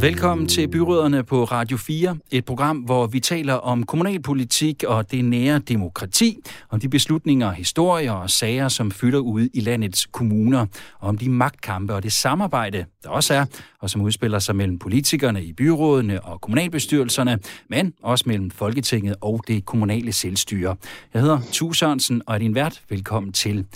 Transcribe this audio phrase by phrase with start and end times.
[0.00, 5.24] Velkommen til Byråderne på Radio 4, et program, hvor vi taler om kommunalpolitik og det
[5.24, 6.38] nære demokrati,
[6.70, 10.66] om de beslutninger, historier og sager, som fylder ude i landets kommuner,
[10.98, 13.44] og om de magtkampe og det samarbejde, der også er,
[13.80, 19.44] og som udspiller sig mellem politikerne i byrådene og kommunalbestyrelserne, men også mellem Folketinget og
[19.48, 20.76] det kommunale selvstyre.
[21.14, 22.82] Jeg hedder Tu Sørensen, og er din vært.
[22.88, 23.66] Velkommen til.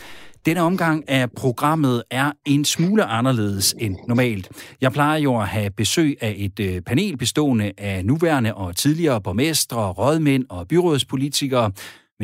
[0.46, 4.48] Denne omgang af programmet er en smule anderledes end normalt.
[4.80, 9.20] Jeg plejer jo at have besøg af et øh, panel bestående af nuværende og tidligere
[9.20, 11.72] borgmestre, rådmænd og byrådspolitikere,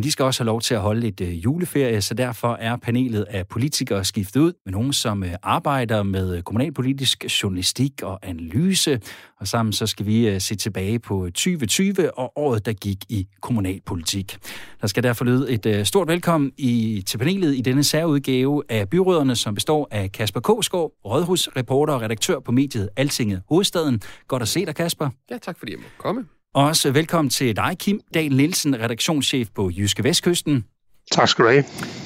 [0.00, 2.76] men de skal også have lov til at holde et øh, juleferie, så derfor er
[2.76, 8.18] panelet af politikere skiftet ud med nogen, som øh, arbejder med øh, kommunalpolitisk journalistik og
[8.22, 9.00] analyse.
[9.40, 13.04] Og sammen så skal vi øh, se tilbage på øh, 2020 og året, der gik
[13.08, 14.38] i kommunalpolitik.
[14.80, 18.88] Der skal derfor lyde et øh, stort velkommen i, til panelet i denne særudgave af
[18.88, 24.00] byråderne, som består af Kasper Kåsgaard, rådhusreporter og redaktør på mediet Altinget Hovedstaden.
[24.28, 25.10] Godt at se dig, Kasper.
[25.30, 26.39] Ja, tak fordi jeg måtte komme.
[26.54, 30.64] Og også velkommen til dig, Kim Dahl Nielsen, redaktionschef på Jyske Vestkysten.
[31.12, 31.64] Tak skal du have.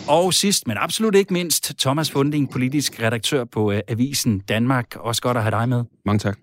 [0.08, 4.96] Og sidst, men absolut ikke mindst, Thomas Funding, politisk redaktør på uh, Avisen Danmark.
[4.96, 5.84] Også godt at have dig med.
[6.06, 6.38] Mange tak.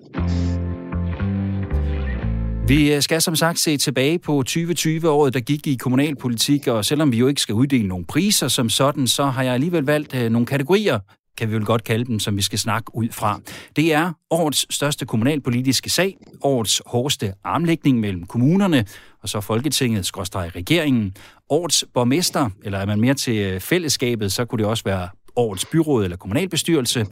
[2.68, 7.12] Vi øh, skal som sagt se tilbage på 2020-året, der gik i kommunalpolitik, og selvom
[7.12, 10.22] vi jo ikke skal uddele nogle priser som sådan, så har jeg alligevel valgt uh,
[10.22, 11.00] nogle kategorier,
[11.38, 13.40] kan vi vel godt kalde dem, som vi skal snakke ud fra.
[13.76, 18.86] Det er årets største kommunalpolitiske sag, årets hårdeste armlægning mellem kommunerne,
[19.22, 21.16] og så Folketinget, skråstrej regeringen,
[21.50, 25.66] årets borgmester, eller er man mere til øh, fællesskabet, så kunne det også være årets
[25.66, 27.06] byråd eller kommunalbestyrelse.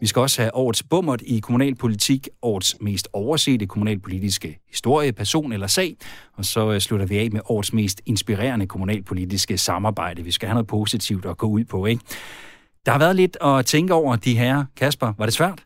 [0.00, 5.66] Vi skal også have årets bummert i kommunalpolitik, årets mest oversete kommunalpolitiske historie, person eller
[5.66, 5.96] sag,
[6.34, 10.22] og så øh, slutter vi af med årets mest inspirerende kommunalpolitiske samarbejde.
[10.22, 12.02] Vi skal have noget positivt at gå ud på, ikke?
[12.86, 14.64] Der har været lidt at tænke over de her.
[14.76, 15.62] Kasper, var det svært?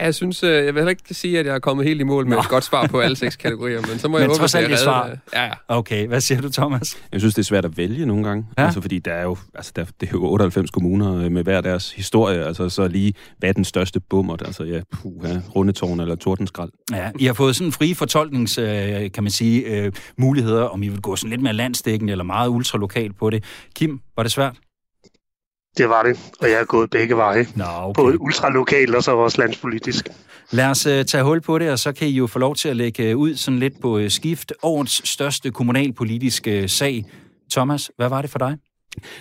[0.00, 2.04] Ja, jeg synes, øh, jeg vil heller ikke sige, at jeg er kommet helt i
[2.04, 2.42] mål med Nå.
[2.42, 4.72] et godt svar på alle seks kategorier, men så må men jeg håbe, at det
[4.72, 5.16] er svar.
[5.32, 5.50] Ja, ja.
[5.68, 6.98] Okay, hvad siger du, Thomas?
[7.12, 8.64] Jeg synes, det er svært at vælge nogle gange, ja?
[8.64, 11.60] altså, fordi der er jo, altså, der, det er jo 98 kommuner øh, med hver
[11.60, 16.00] deres historie, altså så lige, hvad er den største bummer, altså ja, puh, ja rundetårn
[16.00, 16.70] eller tordenskrald.
[16.92, 21.00] Ja, I har fået sådan frie fortolknings, øh, kan man sige, muligheder, om I vil
[21.00, 23.44] gå sådan lidt mere landstækkende eller meget ultralokalt på det.
[23.74, 24.56] Kim, var det svært?
[25.76, 27.46] Det var det, og jeg er gået begge veje.
[27.56, 28.02] Nå, okay.
[28.02, 30.08] Både ultralokalt og så også landspolitisk.
[30.50, 32.68] Lad os uh, tage hul på det, og så kan I jo få lov til
[32.68, 34.52] at lægge ud sådan lidt på uh, skift.
[34.62, 37.04] Årets største kommunalpolitiske sag.
[37.52, 38.56] Thomas, hvad var det for dig?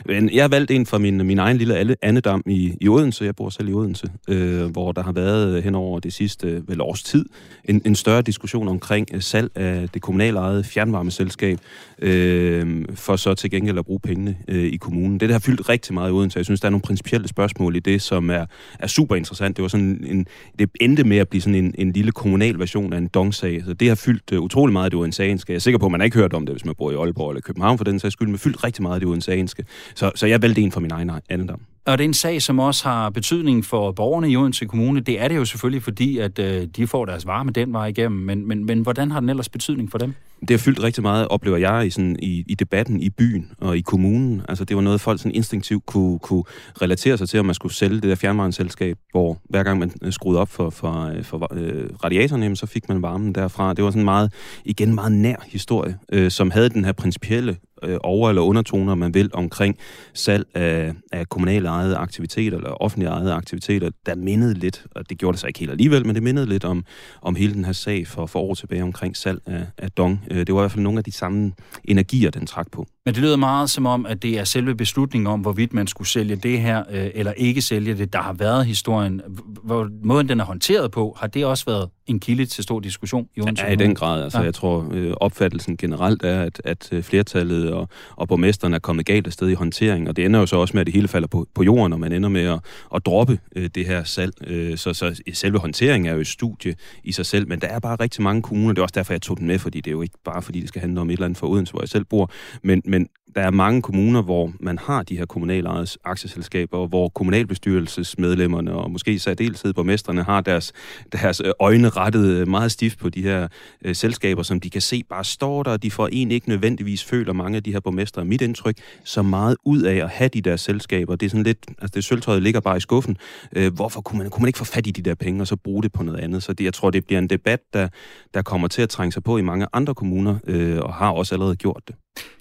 [0.06, 3.25] Men jeg har valgt en fra min, min egen lille andedam i, i Odense.
[3.25, 6.47] Jeg bor selv i Odense, øh, hvor der har været øh, hen over det sidste
[6.47, 7.25] øh, vel års tid
[7.66, 11.59] en, en større diskussion omkring øh, salg af det kommunale eget fjernvarmeselskab,
[12.00, 15.19] øh, for så til gengæld at bruge pengene øh, i kommunen.
[15.19, 16.38] Det der har fyldt rigtig meget i Odense.
[16.38, 18.46] Jeg synes, der er nogle principielle spørgsmål i det, som er,
[18.80, 19.57] er super interessant.
[19.57, 20.28] Det var sådan en,
[20.59, 23.63] det endte med at blive sådan en, en lille kommunal version af en dongsag.
[23.66, 25.19] Så det har fyldt øh, utrolig meget i det
[25.50, 27.30] Jeg er sikker på, at man ikke hørt om det, hvis man bor i Aalborg
[27.31, 29.96] eller København for den sags skyld, men fyldt rigtig meget i det Odenseanske menneske.
[29.96, 31.62] Så, så jeg valgte en for min egen andendom.
[31.86, 35.00] Og det er en sag, som også har betydning for borgerne i Odense Kommune.
[35.00, 38.22] Det er det jo selvfølgelig, fordi at øh, de får deres varme den vej igennem.
[38.22, 40.14] Men, men, men hvordan har den ellers betydning for dem?
[40.40, 43.78] Det har fyldt rigtig meget, oplever jeg, i, sådan, i, i debatten i byen og
[43.78, 44.42] i kommunen.
[44.50, 46.44] Altså, det var noget, folk sådan instinktivt kunne, kunne
[46.81, 50.14] relatere sig til, om man skulle sælge det der fjernvarmeselskab, hvor hver gang man øh,
[50.14, 53.74] skruede op for, for, øh, for øh, radiatoren, så fik man varmen derfra.
[53.74, 54.34] Det var sådan meget,
[54.66, 59.13] igen meget nær historie, øh, som havde den her principielle øh, over- eller undertoner, man
[59.13, 59.78] vil, omkring
[60.13, 65.17] salg af, af kommunale ejede aktiviteter, eller offentlige ejede aktiviteter, der mindede lidt, og det
[65.17, 66.84] gjorde det så ikke helt alligevel, men det mindede lidt om,
[67.22, 70.22] om hele den her sag for, for år tilbage omkring salg af, af Dong.
[70.31, 71.51] Øh, det var i hvert fald nogle af de samme
[71.84, 72.88] energier, den trak på.
[73.06, 76.07] Men det lyder meget som om, at det er selve beslutningen om, hvorvidt man skulle
[76.07, 79.22] sælge det her, øh, eller ikke sælge det, der har været historien.
[79.63, 83.28] Hvor måden den er håndteret på, har det også været en kilde til stor diskussion
[83.36, 83.64] i Odense?
[83.64, 84.24] Ja, i den grad.
[84.24, 84.44] Altså, ja.
[84.44, 89.06] Jeg tror, øh, opfattelsen generelt er, at, at øh, flertallet og, og borgmesteren er kommet
[89.06, 91.28] galt afsted i håndtering, og det ender jo så også med, at det hele falder
[91.28, 92.60] på, på jorden, og man ender med at,
[92.95, 94.33] at droppe øh, det her salg.
[94.48, 97.80] Øh, så, så selve håndteringen er jo et studie i sig selv, men der er
[97.80, 99.95] bare rigtig mange kommuner, det er også derfor, jeg tog den med, fordi det er
[99.95, 101.89] jo ikke bare, fordi det skal handle om et eller andet for Odense, hvor jeg
[101.89, 102.31] selv bor,
[102.63, 105.70] men, men der er mange kommuner, hvor man har de her kommunale
[106.04, 110.74] aktieselskaber, hvor kommunalbestyrelsesmedlemmerne og måske i særdeleshed borgmesterne har deres,
[111.12, 113.48] deres øh, øjne rettet øh, meget stift på de her
[113.86, 117.04] øh, selskaber, som de kan se bare står der, og de får egentlig ikke nødvendigvis
[117.04, 120.42] føler mange af de her borgmestre, mit indtryk, så meget ud af at have de
[120.42, 121.16] der selskaber.
[121.16, 123.18] Det er sådan lidt, altså det sølvtøjet ligger bare i skuffen.
[123.56, 125.56] Øh, hvorfor kunne man, kunne man ikke få fat i de der penge, og så
[125.56, 126.44] bruge det på noget andet?
[126.44, 127.88] Så det, jeg tror, det bliver en debat, der,
[128.34, 131.36] der kommer til at trænge sig på i mange andre kommuner, øh, og har også
[131.36, 131.96] allerede gjort det.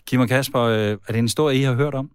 [0.06, 2.10] Kim og Kasper, øh, er det en historie, I har hørt om?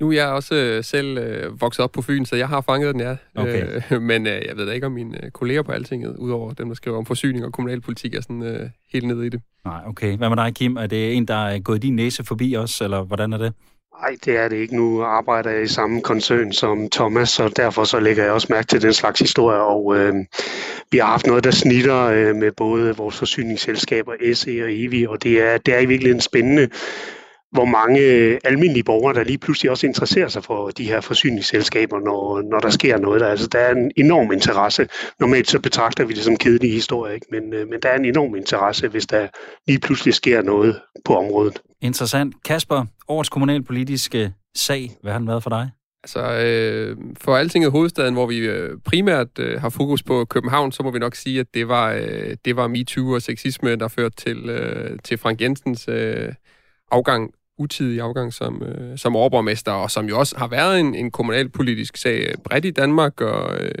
[0.00, 2.94] Nu er jeg også øh, selv øh, vokset op på Fyn, så jeg har fanget
[2.94, 3.16] den, ja.
[3.34, 3.80] Okay.
[3.92, 6.68] Øh, men øh, jeg ved da ikke, om mine øh, kolleger på Altinget, udover dem,
[6.68, 9.40] der skriver om forsyning og kommunalpolitik, er sådan øh, helt nede i det.
[9.64, 10.16] Nej, okay.
[10.16, 10.76] Hvad med dig, Kim?
[10.76, 13.52] Er det en, der er gået din næse forbi os, eller hvordan er det?
[14.00, 14.76] Nej, det er det ikke.
[14.76, 18.66] Nu arbejder jeg i samme koncern som Thomas, og derfor så lægger jeg også mærke
[18.66, 19.58] til den slags historier.
[19.58, 20.14] Og øh,
[20.90, 25.22] vi har haft noget, der snitter øh, med både vores forsyningsselskaber, SE og EVI, og
[25.22, 26.68] det er, det er i virkeligheden spændende,
[27.52, 32.00] hvor mange øh, almindelige borgere, der lige pludselig også interesserer sig for de her forsyningsselskaber,
[32.00, 33.20] når, når der sker noget.
[33.20, 34.88] Der, altså, der er en enorm interesse.
[35.20, 37.26] Normalt så betragter vi det som kedelige historier, ikke?
[37.30, 39.28] Men, øh, men der er en enorm interesse, hvis der
[39.66, 41.62] lige pludselig sker noget på området.
[41.80, 42.34] Interessant.
[42.44, 45.70] Kasper, årets kommunalpolitiske sag, hvad har den været for dig?
[46.04, 50.82] Altså, øh, for Altinget Hovedstaden, hvor vi øh, primært øh, har fokus på København, så
[50.82, 54.16] må vi nok sige, at det var, øh, det var MeToo og sexisme, der førte
[54.16, 56.32] til, øh, til Frank Jensens øh,
[56.90, 61.10] afgang utidig afgang som, øh, som overborgmester, og som jo også har været en, en
[61.10, 63.72] kommunalpolitisk sag øh, bredt i Danmark, og øh,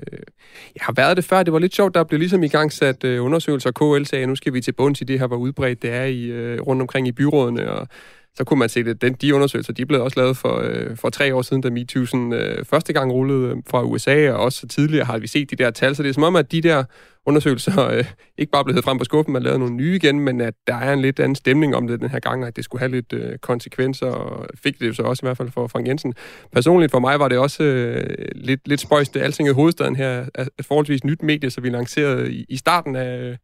[0.74, 1.42] jeg har været det før.
[1.42, 4.28] Det var lidt sjovt, der blev ligesom i gang sat øh, undersøgelser, KL sagde, at
[4.28, 6.82] nu skal vi til bunds i det her, hvor udbredt det er i, øh, rundt
[6.82, 7.88] omkring i byrådene, og
[8.34, 11.10] så kunne man se, at den, de undersøgelser, de blev også lavet for, øh, for
[11.10, 15.04] tre år siden, da MeToo øh, første gang rullede øh, fra USA, og også tidligere
[15.04, 16.84] har vi set de der tal, så det er som om, at de der
[17.26, 18.04] undersøgelser øh,
[18.38, 20.74] ikke bare blev hævet frem på skuffen, man lavede nogle nye igen, men at der
[20.74, 23.12] er en lidt anden stemning om det den her gang, at det skulle have lidt
[23.12, 26.14] øh, konsekvenser, og fik det så også i hvert fald for Frank Jensen.
[26.52, 30.24] Personligt for mig var det også øh, lidt, lidt spøjst, det Alting i hovedstaden her
[30.34, 33.38] er forholdsvis nyt medie, så vi lancerede i, i starten af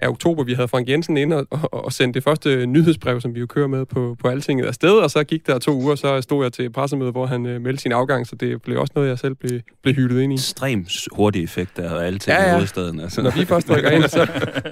[0.00, 3.34] af oktober, vi havde Frank Jensen ind og, og, og sendte det første nyhedsbrev, som
[3.34, 6.20] vi jo kører med på, på Altinget afsted, og så gik der to uger, så
[6.20, 9.08] stod jeg til pressemøde, hvor han øh, meldte sin afgang, så det blev også noget,
[9.08, 10.34] jeg selv blev, blev hyldet ind i.
[10.34, 12.50] Ekstremt hurtig effekt af Altinget ja, ja.
[12.50, 13.00] i hovedstaden.
[13.00, 13.22] Altså.
[13.22, 14.26] Når vi først rykker ind, så...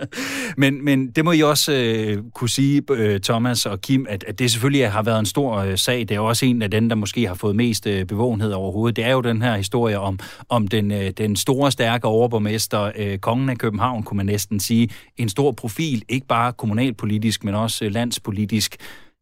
[0.63, 4.39] men, men det må I også øh, kunne sige, øh, Thomas og Kim, at, at
[4.39, 5.99] det selvfølgelig har været en stor øh, sag.
[5.99, 8.97] Det er også en af dem, der måske har fået mest øh, bevågenhed overhovedet.
[8.97, 10.19] Det er jo den her historie om,
[10.49, 14.89] om den, øh, den store, stærke overborgmester, øh, kongen af København, kunne man næsten sige,
[15.17, 18.77] en stor profil, ikke bare kommunalpolitisk, men også øh, landspolitisk,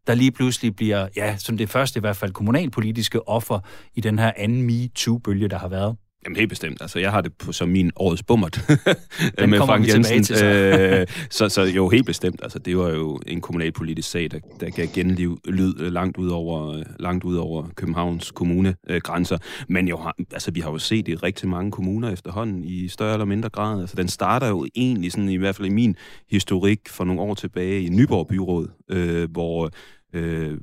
[0.07, 3.61] der lige pludselig bliver, ja, som det første i hvert fald, kommunalpolitiske offer
[3.95, 5.97] i den her anden MeToo-bølge, der har været.
[6.25, 6.83] Jamen helt bestemt.
[6.83, 8.61] Altså, jeg har det på, som min årets bummert
[9.39, 10.23] Den med Frank Jensen.
[10.23, 10.47] Til, så.
[10.47, 11.49] øh, så.
[11.49, 11.63] så.
[11.63, 12.41] jo, helt bestemt.
[12.43, 16.83] Altså, det var jo en kommunalpolitisk sag, der, der gav genliv lyd langt ud over,
[17.01, 19.35] langt ud over Københavns kommunegrænser.
[19.35, 20.01] Øh, Men jo,
[20.33, 23.49] altså, vi har jo set det i rigtig mange kommuner efterhånden i større eller mindre
[23.49, 23.81] grad.
[23.81, 25.97] Altså, den starter jo egentlig, sådan, i hvert fald i min
[26.31, 29.71] historik, for nogle år tilbage i Nyborg Byråd, øh, hvor
[30.15, 30.59] øh,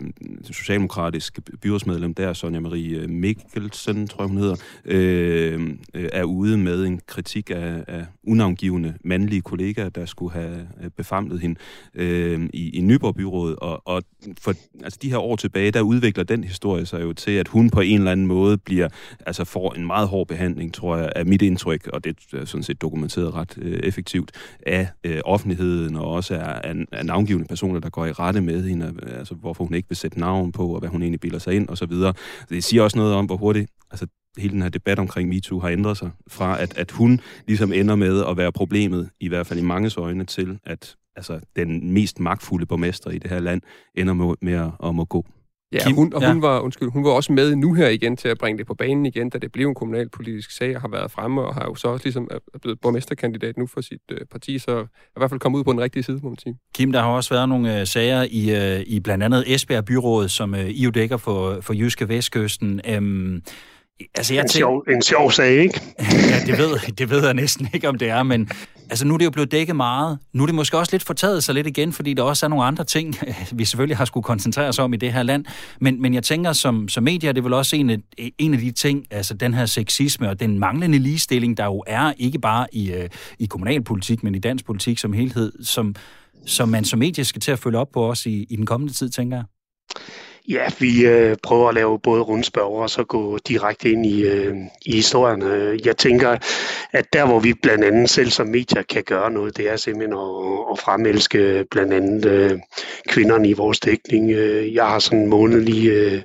[0.52, 4.56] socialdemokratisk byrådsmedlem der, Sonja Marie øh, Mikkelsen, tror jeg hun hedder,
[4.86, 10.68] øh, øh, er ude med en kritik af, af unavngivende mandlige kollegaer, der skulle have
[10.84, 11.60] øh, befamlet hende
[11.96, 13.56] øh, i, i Nyborg Byrådet.
[13.56, 14.04] Og, og
[14.42, 14.54] for
[14.84, 17.82] altså, de her år tilbage, der udvikler den historie sig jo til, at hun på
[17.82, 18.88] en eller anden måde bliver,
[19.26, 22.64] altså får en meget hård behandling, tror jeg, af mit indtryk, og det er sådan
[22.64, 24.32] set dokumenteret ret øh, effektivt,
[24.68, 28.64] af øh, offentligheden og også af, af, af navngivende personer, der går i rette med
[28.64, 31.56] hende, altså hvorfor hun ikke vil sætte navn på, og hvad hun egentlig bilder sig
[31.56, 32.14] ind, og så videre.
[32.50, 34.08] Det siger også noget om, hvor hurtigt altså,
[34.38, 37.96] hele den her debat omkring MeToo har ændret sig, fra at, at hun ligesom ender
[37.96, 42.20] med at være problemet, i hvert fald i mange øjne, til at altså, den mest
[42.20, 43.62] magtfulde borgmester i det her land
[43.96, 45.26] ender med, med at, at må gå.
[45.72, 46.48] Ja, Kim, hun, og hun, ja.
[46.48, 49.06] var, undskyld, hun var også med nu her igen til at bringe det på banen
[49.06, 51.88] igen, da det blev en kommunalpolitisk sag, og har været fremme, og har jo så
[51.88, 55.40] også ligesom er blevet borgmesterkandidat nu for sit øh, parti, så er i hvert fald
[55.40, 56.58] kommet ud på den rigtige side, må man sige.
[56.76, 60.28] Kim, der har også været nogle øh, sager i, øh, i blandt andet Esbjerg Byråd,
[60.28, 62.82] som øh, I jo dækker for, for Jyske Vestkysten.
[62.88, 63.42] Øhm,
[64.16, 65.82] Altså, jeg en, sjov, en sjov sag, ikke?
[66.00, 68.50] ja, det ved, det ved jeg næsten ikke, om det er, men
[68.90, 70.20] altså, nu er det jo blevet dækket meget.
[70.34, 72.66] Nu er det måske også lidt fortaget sig lidt igen, fordi der også er nogle
[72.66, 73.16] andre ting,
[73.52, 75.46] vi selvfølgelig har skulle koncentrere os om i det her land.
[75.82, 77.98] Men, men jeg tænker, som, som medier, det er vel også en af,
[78.38, 82.14] en af de ting, altså den her sexisme og den manglende ligestilling, der jo er,
[82.18, 83.06] ikke bare i, uh,
[83.40, 85.96] i kommunalpolitik, men i dansk politik som helhed, som,
[86.46, 88.94] som man som medie skal til at følge op på også i, i den kommende
[88.94, 89.46] tid, tænker jeg.
[90.50, 94.56] Ja, vi øh, prøver at lave både rundspørger og så gå direkte ind i, øh,
[94.86, 95.42] i historien.
[95.42, 96.38] Øh, jeg tænker,
[96.92, 100.14] at der hvor vi blandt andet selv som medier kan gøre noget, det er simpelthen
[100.14, 102.60] at, at fremelske blandt andet øh,
[103.08, 104.32] kvinderne i vores dækning.
[104.32, 106.22] Øh, jeg har sådan månedlige, øh,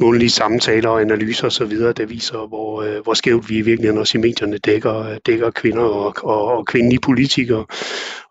[0.00, 4.18] månedlige samtaler og analyser osv., der viser, hvor, øh, hvor skævt vi i virkeligheden også
[4.18, 7.64] i medierne dækker, dækker kvinder og, og, og kvindelige politikere.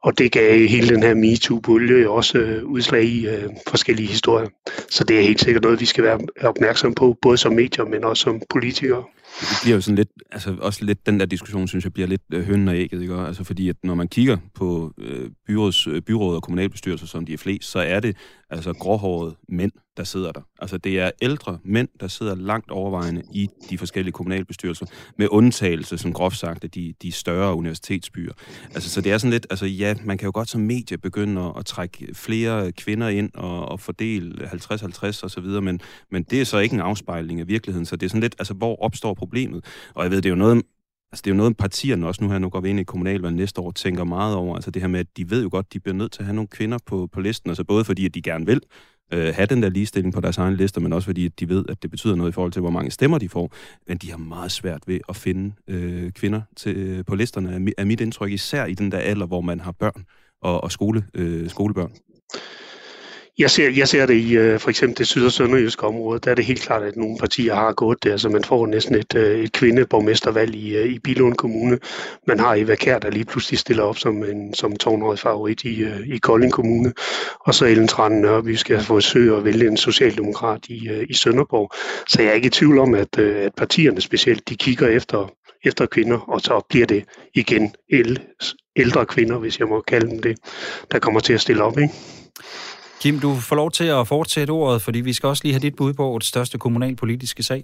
[0.03, 4.47] Og det gav hele den her MeToo-bølge også øh, udslag i øh, forskellige historier.
[4.89, 8.03] Så det er helt sikkert noget, vi skal være opmærksom på, både som medier, men
[8.03, 9.03] også som politikere.
[9.39, 12.21] Det bliver jo sådan lidt, altså også lidt, den der diskussion, synes jeg, bliver lidt
[12.33, 13.15] øh, hønnen og ægget, ikke?
[13.15, 17.33] Altså fordi, at når man kigger på øh, byråds, øh, byråd og kommunalbestyrelser, som de
[17.33, 18.17] er flest, så er det
[18.49, 20.41] altså gråhårede mænd, der sidder der.
[20.59, 24.85] Altså, det er ældre mænd, der sidder langt overvejende i de forskellige kommunalbestyrelser,
[25.17, 28.33] med undtagelse, som groft sagt, af de, de større universitetsbyer.
[28.73, 31.41] Altså, så det er sådan lidt, altså ja, man kan jo godt som medie begynde
[31.41, 36.23] at, at trække flere kvinder ind og, og fordele 50-50 og så videre, men, men
[36.23, 38.81] det er så ikke en afspejling af virkeligheden, så det er sådan lidt, altså, hvor
[38.81, 39.65] opstår problemet?
[39.93, 40.61] Og jeg ved, det er jo noget,
[41.11, 43.37] Altså, det er jo noget, partierne også nu her, nu går vi ind i kommunalvalget
[43.37, 44.55] næste år, tænker meget over.
[44.55, 46.25] Altså det her med, at de ved jo godt, at de bliver nødt til at
[46.25, 47.49] have nogle kvinder på, på listen.
[47.49, 48.61] Altså både fordi, at de gerne vil
[49.13, 51.65] øh, have den der ligestilling på deres egen lister, men også fordi, at de ved,
[51.69, 53.53] at det betyder noget i forhold til, hvor mange stemmer de får.
[53.87, 57.85] Men de har meget svært ved at finde øh, kvinder til, øh, på listerne, er
[57.85, 60.05] mit indtryk, især i den der alder, hvor man har børn
[60.41, 61.91] og, og skole, øh, skolebørn.
[63.39, 66.19] Jeg ser, jeg ser det i øh, for eksempel det syd- og sønderjyske område.
[66.19, 68.95] Der er det helt klart, at nogle partier har gået der, så man får næsten
[68.95, 71.79] et, øh, et kvindeborgmestervalg i, øh, i Bilund Kommune.
[72.27, 75.85] Man har Eva Kær, der lige pludselig stiller op som en som tårnhøj favorit i,
[76.05, 76.93] i Kolding Kommune.
[77.45, 81.71] Og så Ellen Tran Nørby skal forsøge at vælge en socialdemokrat i, i Sønderborg.
[82.07, 85.31] Så jeg er ikke i tvivl om, at, at partierne specielt, de kigger efter,
[85.65, 87.03] efter kvinder, og så bliver det
[87.35, 87.73] igen
[88.75, 90.37] ældre kvinder, hvis jeg må kalde dem det,
[90.91, 91.77] der kommer til at stille op.
[91.77, 91.93] Ikke?
[93.01, 95.75] Kim, du får lov til at fortsætte ordet, fordi vi skal også lige have dit
[95.75, 97.63] bud på det største kommunalpolitiske sag.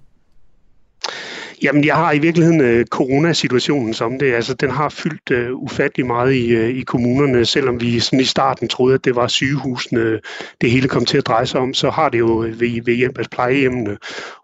[1.63, 4.33] Jamen, jeg har i virkeligheden øh, coronasituationen som det.
[4.33, 8.23] Altså, den har fyldt øh, ufattelig meget i, øh, i kommunerne, selvom vi sådan i
[8.23, 10.19] starten troede, at det var sygehusene,
[10.61, 12.95] det hele kom til at dreje sig om, så har det jo øh, ved, ved
[12.95, 13.97] hjælp af plejehjemmene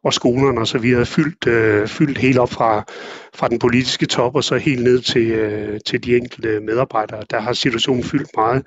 [0.04, 2.84] og skolerne og så videre fyldt, øh, fyldt helt op fra,
[3.36, 7.24] fra den politiske top og så helt ned til, øh, til de enkelte medarbejdere.
[7.32, 8.64] Der har situationen fyldt meget.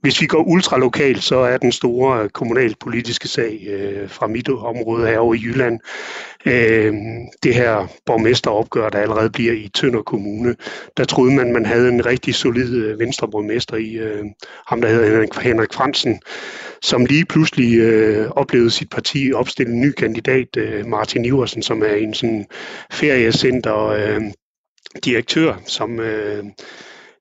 [0.00, 5.36] Hvis vi går ultralokalt, så er den store kommunalpolitiske sag øh, fra mit område herovre
[5.36, 5.80] i Jylland,
[6.46, 6.94] øh,
[7.42, 10.56] det her borgmesteropgør, der allerede bliver i Tønder Kommune.
[10.96, 14.24] Der troede man, man havde en rigtig solid øh, venstreborgmester i øh,
[14.66, 16.20] ham, der hedder Henrik, Henrik Fransen,
[16.82, 21.82] som lige pludselig øh, oplevede sit parti opstille en ny kandidat, øh, Martin Iversen, som
[21.82, 22.46] er en sådan
[22.92, 24.20] feriecenter øh,
[25.04, 26.44] direktør, som øh,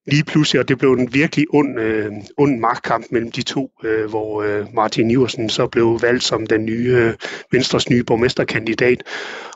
[0.07, 4.09] lige pludselig, og det blev en virkelig ond, øh, ond magtkamp mellem de to, øh,
[4.09, 7.13] hvor øh, Martin Iversen så blev valgt som den nye øh,
[7.51, 9.03] Venstres nye borgmesterkandidat.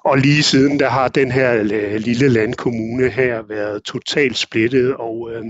[0.03, 5.29] Og lige siden, der har den her øh, lille landkommune her været totalt splittet, og
[5.33, 5.43] øh,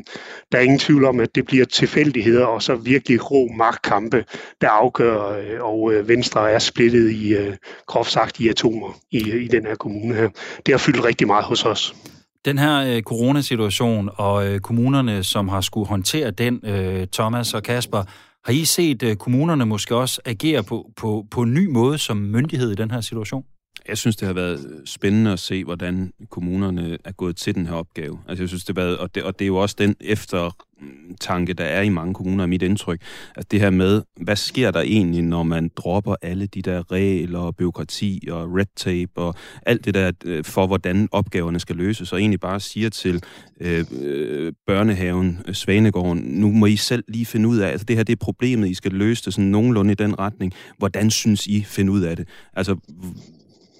[0.52, 4.26] der er ingen tvivl om, at det bliver tilfældigheder og så virkelig rå magtkampe,
[4.62, 7.54] der afgør, øh, og øh, Venstre er splittet i, øh,
[7.88, 10.30] groft sagt, i atomer i, i den her kommune her.
[10.66, 11.96] Det har fyldt rigtig meget hos os.
[12.46, 17.64] Den her øh, coronasituation og øh, kommunerne, som har skulle håndtere den, øh, Thomas og
[17.64, 18.04] Kasper,
[18.46, 22.18] har I set øh, kommunerne måske også agere på, på, på en ny måde som
[22.18, 23.44] myndighed i den her situation?
[23.88, 27.74] Jeg synes, det har været spændende at se, hvordan kommunerne er gået til den her
[27.74, 28.20] opgave.
[28.28, 31.54] Altså, jeg synes, det har været, og det, og det er jo også den eftertanke,
[31.54, 33.02] der er i mange kommuner, mit indtryk.
[33.36, 37.40] At det her med, hvad sker der egentlig, når man dropper alle de der regler
[37.40, 39.36] og byråkrati og red tape og
[39.66, 43.24] alt det der øh, for, hvordan opgaverne skal løses, og egentlig bare siger til
[43.62, 47.96] øh, øh, børnehaven, øh, Svanegården, nu må I selv lige finde ud af, altså det
[47.96, 50.54] her det er problemet, I skal løse det sådan nogenlunde i den retning.
[50.78, 52.28] Hvordan synes I finde ud af det?
[52.54, 52.76] Altså,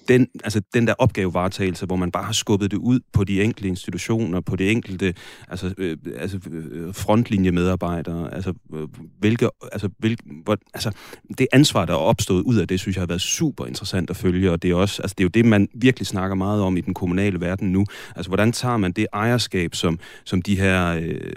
[0.08, 3.68] den, altså den der opgavevaretagelse, hvor man bare har skubbet det ud på de enkelte
[3.68, 5.14] institutioner, på de enkelte
[5.48, 10.92] altså, øh, altså øh, frontlinjemedarbejdere, altså øh, hvilke, altså, hvilke, hvor, altså
[11.38, 14.16] det ansvar, der er opstået ud af det, synes jeg har været super interessant at
[14.16, 16.76] følge, og det er også, altså det er jo det, man virkelig snakker meget om
[16.76, 17.86] i den kommunale verden nu.
[18.16, 21.32] Altså hvordan tager man det ejerskab, som, som de her øh,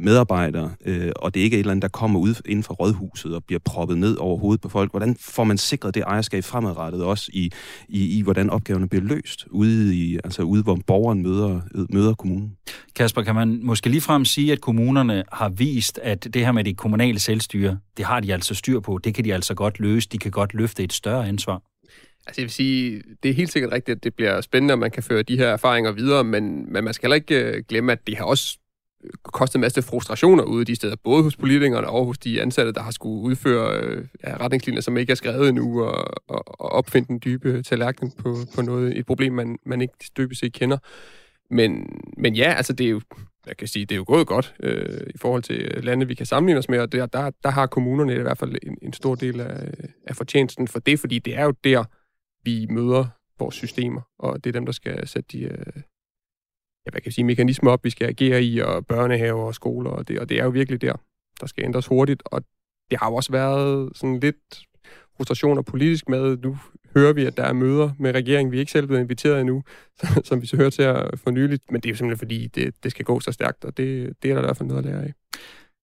[0.00, 3.34] medarbejdere, øh, og det er ikke et eller andet, der kommer ud inden for rådhuset
[3.34, 7.04] og bliver proppet ned over hovedet på folk, hvordan får man sikret det ejerskab fremadrettet
[7.04, 7.52] også i,
[7.88, 11.60] i i, hvordan opgaverne bliver løst, ude, i, altså ude hvor borgeren møder,
[11.90, 12.56] møder kommunen.
[12.96, 16.76] Kasper, kan man måske ligefrem sige, at kommunerne har vist, at det her med det
[16.76, 20.18] kommunale selvstyre, det har de altså styr på, det kan de altså godt løse, de
[20.18, 21.62] kan godt løfte et større ansvar?
[22.26, 24.90] Altså jeg vil sige, det er helt sikkert rigtigt, at det bliver spændende, at man
[24.90, 28.06] kan føre de her erfaringer videre, men, men man skal heller ikke øh, glemme, at
[28.06, 28.58] det har også
[29.24, 32.80] kostet en masse frustrationer ude de steder, både hos politikerne og hos de ansatte, der
[32.80, 37.08] har skulle udføre øh, ja, retningslinjer, som ikke er skrevet endnu, og, og, og opfinde
[37.08, 40.78] den dybe tallerken på, på noget, et problem, man, man ikke dybest set kender.
[41.50, 43.00] Men, men ja, altså det er jo,
[43.46, 46.26] jeg kan sige, det er jo gået godt øh, i forhold til lande, vi kan
[46.26, 49.14] sammenligne os med, og der, der, der har kommunerne i hvert fald en, en stor
[49.14, 49.74] del af,
[50.06, 51.84] af fortjenesten for det, fordi det er jo der,
[52.44, 53.06] vi møder
[53.38, 55.82] vores systemer, og det er dem, der skal sætte de, øh,
[56.86, 59.90] ja, hvad kan jeg sige, mekanismer op, vi skal agere i, og børnehaver og skoler,
[59.90, 60.92] og det, og det er jo virkelig der,
[61.40, 62.42] der skal ændres hurtigt, og
[62.90, 64.66] det har jo også været sådan lidt
[65.16, 66.58] frustrationer politisk med, nu
[66.96, 69.62] hører vi, at der er møder med regeringen, vi er ikke selv blevet inviteret endnu,
[70.24, 72.74] som vi så hører til at for nyligt, men det er jo simpelthen fordi, det,
[72.82, 74.90] det skal gå så stærkt, og det, det er der i hvert fald noget at
[74.90, 75.12] lære af.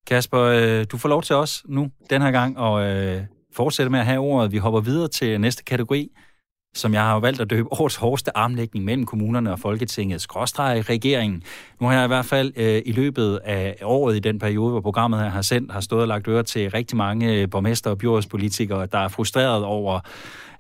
[0.08, 3.24] Kasper, øh, du får lov til os nu, den her gang, og øh,
[3.54, 4.52] fortsætte med at have ordet.
[4.52, 6.12] Vi hopper videre til næste kategori,
[6.78, 11.44] som jeg har valgt at døbe årets hårdeste armlægning mellem kommunerne og Folketingets skråstreg regeringen.
[11.80, 14.82] Nu har jeg i hvert fald øh, i løbet af året i den periode, hvor
[14.82, 17.98] programmet her har sendt, har stået og lagt øre til rigtig mange øh, borgmester og
[17.98, 20.00] byrådspolitikere, der er frustreret over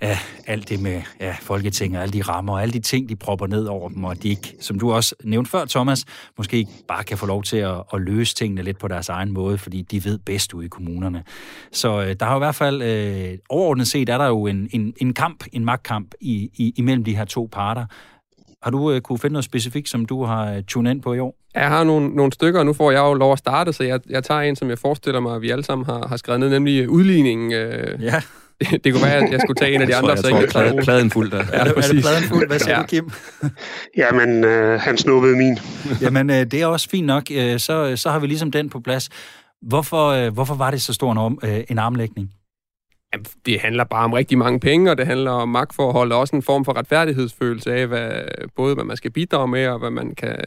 [0.02, 3.48] ja, alt det med ja, Folketinget, alle de rammer og alle de ting, de propper
[3.48, 6.06] ned over dem, og de ikke, som du også nævnte før, Thomas,
[6.38, 9.32] måske ikke bare kan få lov til at, at løse tingene lidt på deres egen
[9.32, 11.24] måde, fordi de ved bedst ude i kommunerne.
[11.72, 14.94] Så øh, der har i hvert fald, øh, overordnet set, er der jo en, en,
[15.02, 17.86] en kamp, en magtkamp i, i, imellem de her to parter.
[18.64, 21.20] Har du øh, kunne finde noget specifikt, som du har øh, tunet ind på i
[21.20, 21.36] år?
[21.56, 24.00] Jeg har nogle, nogle stykker, og nu får jeg jo lov at starte, så jeg,
[24.10, 26.50] jeg tager en, som jeg forestiller mig, at vi alle sammen har, har skrevet ned,
[26.50, 27.54] nemlig udligningen.
[27.54, 28.22] Øh, ja.
[28.84, 30.10] det kunne være, at jeg skulle tage en af de andre.
[30.10, 31.38] Jeg tror, jeg tror, pladen, pladen fuld der.
[31.38, 32.48] Ja, er, det, er det pladen fuld?
[32.48, 32.82] Hvad siger ja.
[32.82, 33.12] du, Kim?
[33.98, 35.60] Jamen, øh, han snuppede min.
[36.02, 37.24] Jamen, øh, det er også fint nok.
[37.32, 39.10] Øh, så, så har vi ligesom den på plads.
[39.62, 42.32] Hvorfor, øh, hvorfor var det så stor en, om, øh, en armlægning?
[43.14, 46.36] Jamen, det handler bare om rigtig mange penge, og det handler om magtforhold, og også
[46.36, 48.22] en form for retfærdighedsfølelse af, hvad,
[48.56, 50.38] både hvad man skal bidrage med, og hvad man kan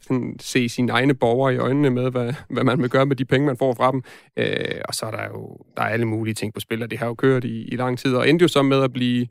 [0.00, 3.24] sådan, se sine egne borgere i øjnene med, hvad, hvad man vil gøre med de
[3.24, 4.02] penge, man får fra dem.
[4.36, 6.98] Øh, og så er der jo der er alle mulige ting på spil, og det
[6.98, 9.26] har jo kørt i, i lang tid, og endte jo så med at blive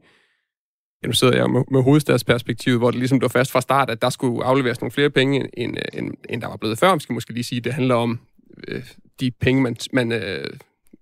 [1.03, 4.01] ja, nu sidder jeg med, med hovedstadsperspektivet, hvor det ligesom blev fast fra start, at
[4.01, 6.89] der skulle afleveres nogle flere penge, end, end, end der var blevet før.
[6.89, 8.19] Man skal måske lige sige, det handler om
[8.67, 8.83] øh,
[9.19, 10.47] de penge, man, man øh,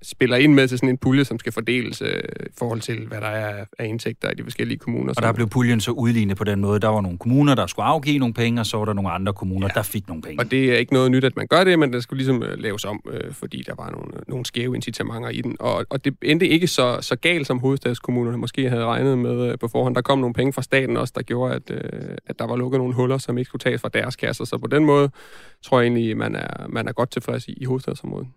[0.04, 3.22] spiller ind med til sådan en pulje, som skal fordeles øh, i forhold til, hvad
[3.22, 5.14] der er af indtægter i de forskellige kommuner.
[5.18, 6.80] Og der blev puljen så udlignet på den måde.
[6.80, 9.34] Der var nogle kommuner, der skulle afgive nogle penge, og så var der nogle andre
[9.34, 9.74] kommuner, ja.
[9.74, 10.40] der fik nogle penge.
[10.40, 12.60] Og det er ikke noget nyt, at man gør det, men det skulle ligesom øh,
[12.60, 15.56] laves om, øh, fordi der var nogle, nogle skæve incitamenter i den.
[15.60, 19.60] Og, og det endte ikke så, så galt, som hovedstadskommunerne måske havde regnet med øh,
[19.60, 19.96] på forhånd.
[19.96, 22.80] Der kom nogle penge fra staten også, der gjorde, at, øh, at der var lukket
[22.80, 24.46] nogle huller, som ikke skulle tages fra deres kasser.
[24.46, 25.10] Så på den måde
[25.64, 28.28] tror jeg egentlig, man er, man er godt tilfreds i, i hovedstadsområdet.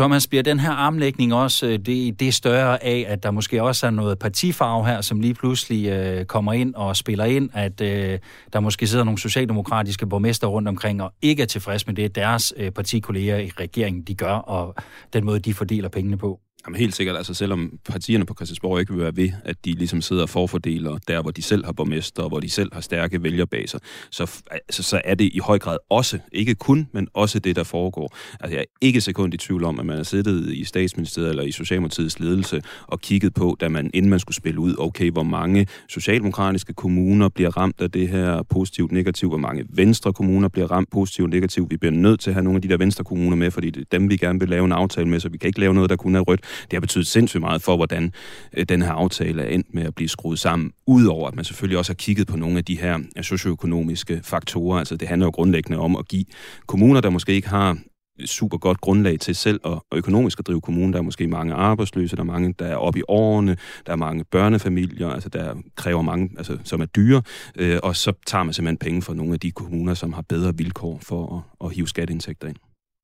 [0.00, 3.86] Thomas, bliver den her armlægning også øh, det, det større af, at der måske også
[3.86, 8.18] er noget partifarve her, som lige pludselig øh, kommer ind og spiller ind, at øh,
[8.52, 12.54] der måske sidder nogle socialdemokratiske borgmester rundt omkring og ikke er tilfreds med det, deres
[12.56, 14.74] øh, partikolleger i regeringen de gør, og
[15.12, 16.40] den måde, de fordeler pengene på?
[16.66, 20.00] Jamen helt sikkert, altså selvom partierne på Christiansborg ikke vil være ved, at de ligesom
[20.00, 23.22] sidder og forfordeler der, hvor de selv har borgmester, og hvor de selv har stærke
[23.22, 23.78] vælgerbaser,
[24.10, 27.64] så, altså, så er det i høj grad også, ikke kun, men også det, der
[27.64, 28.16] foregår.
[28.40, 31.42] Altså jeg er ikke sekund i tvivl om, at man har siddet i statsministeriet eller
[31.42, 35.22] i Socialdemokratiets ledelse og kigget på, da man, inden man skulle spille ud, okay, hvor
[35.22, 40.70] mange socialdemokratiske kommuner bliver ramt af det her positivt negativt, hvor mange venstre kommuner bliver
[40.70, 41.70] ramt positivt negativt.
[41.70, 43.80] Vi bliver nødt til at have nogle af de der venstre kommuner med, fordi det
[43.80, 45.90] er dem, vi gerne vil lave en aftale med, så vi kan ikke lave noget,
[45.90, 48.12] der kun er rødt det har betydet sindssygt meget for, hvordan
[48.56, 50.72] øh, den her aftale er endt med at blive skruet sammen.
[50.86, 54.78] Udover at man selvfølgelig også har kigget på nogle af de her socioøkonomiske faktorer.
[54.78, 56.24] Altså det handler jo grundlæggende om at give
[56.66, 57.78] kommuner, der måske ikke har
[58.26, 60.92] super godt grundlag til selv og, og økonomisk at drive kommunen.
[60.92, 63.96] Der er måske mange arbejdsløse, der er mange, der er oppe i årene, der er
[63.96, 67.22] mange børnefamilier, altså der kræver mange, altså, som er dyre,
[67.56, 70.56] øh, og så tager man simpelthen penge fra nogle af de kommuner, som har bedre
[70.56, 72.56] vilkår for at, at hive skatteindtægter ind.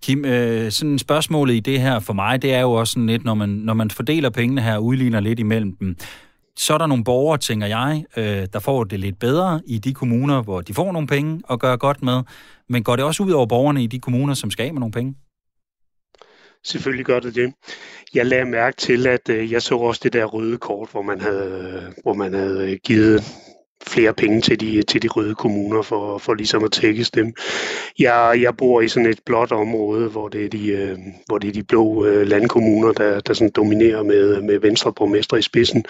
[0.03, 3.25] Kim, øh, sådan spørgsmålet i det her for mig, det er jo også sådan lidt,
[3.25, 5.97] når man, når man fordeler pengene her og udligner lidt imellem dem,
[6.57, 9.95] så er der nogle borgere, tænker jeg, øh, der får det lidt bedre i de
[9.95, 12.23] kommuner, hvor de får nogle penge og gør godt med.
[12.69, 14.93] Men går det også ud over borgerne i de kommuner, som skal af med nogle
[14.93, 15.15] penge?
[16.65, 17.53] Selvfølgelig gør det det.
[18.15, 21.21] Jeg lagde mærke til, at øh, jeg så også det der røde kort, hvor man
[21.21, 23.23] havde, hvor man havde øh, givet
[23.89, 27.35] flere penge til de, til de røde kommuner for, for ligesom at tækkes dem.
[27.99, 31.49] Jeg, jeg bor i sådan et blåt område, hvor det er de, øh, hvor det
[31.49, 35.85] er de blå øh, landkommuner, der, der sådan dominerer med, med venstre borgmester i spidsen.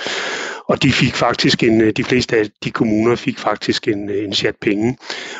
[0.67, 4.57] Og de fik faktisk en, de fleste af de kommuner fik faktisk en, en chat
[4.61, 4.97] penge.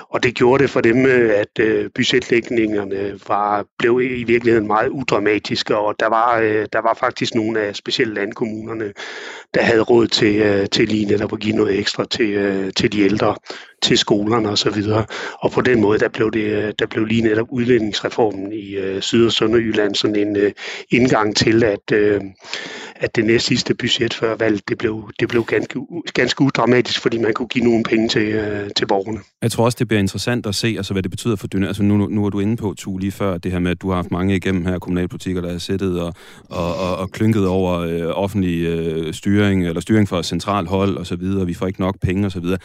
[0.09, 4.89] Og det gjorde det for dem, øh, at øh, budgetlægningerne var, blev i virkeligheden meget
[4.89, 8.93] udramatiske, og der var, øh, der var faktisk nogle af specielle landkommunerne,
[9.55, 13.01] der havde råd til, til lige netop at give noget ekstra til, øh, til de
[13.01, 13.37] ældre,
[13.83, 14.83] til skolerne osv.
[14.91, 15.07] Og,
[15.41, 19.27] og på den måde, der blev, det, der blev lige netop udlændingsreformen i øh, Syd-
[19.27, 20.53] og Sønderjylland sådan en øh,
[20.91, 22.21] indgang til, at, øh,
[22.97, 25.81] at det næst sidste budget før valget, det blev, det blev ganske,
[26.15, 29.19] ganske udramatisk, fordi man kunne give nogle penge til, øh, til borgerne.
[29.43, 31.69] Jeg tror også, det bliver interessant at se, altså, hvad det betyder for dynamik.
[31.69, 33.89] Altså, nu, nu er du inde på, Tue, lige før, det her med, at du
[33.89, 36.15] har haft mange igennem her kommunalpolitikere, der har siddet og,
[36.51, 41.07] og, og, og klynket over øh, offentlig øh, styring, eller styring fra central hold og
[41.07, 42.59] så videre, vi får ikke nok penge og så videre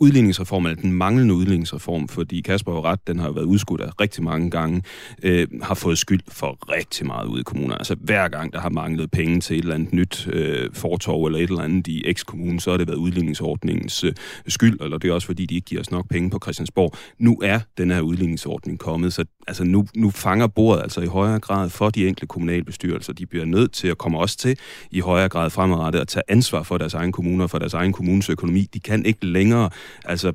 [0.00, 4.24] udligningsreform, eller den manglende udligningsreform, fordi Kasper har ret, den har været udskudt af rigtig
[4.24, 4.82] mange gange,
[5.22, 7.78] øh, har fået skyld for rigtig meget ude i kommunerne.
[7.78, 11.38] Altså hver gang, der har manglet penge til et eller andet nyt øh, fortorv eller
[11.38, 14.12] et eller andet i ekskommune, så har det været udligningsordningens øh,
[14.48, 16.94] skyld, eller det er også fordi, de ikke giver os nok penge på Christiansborg.
[17.18, 21.40] Nu er den her udligningsordning kommet, så altså, nu, nu fanger bordet altså i højere
[21.40, 23.12] grad for de enkelte kommunalbestyrelser.
[23.12, 24.58] De bliver nødt til at komme også til
[24.90, 28.30] i højere grad fremadrettet at tage ansvar for deres egen kommuner, for deres egen kommunes
[28.30, 28.68] økonomi.
[28.74, 29.70] De kan ikke længere
[30.04, 30.32] altså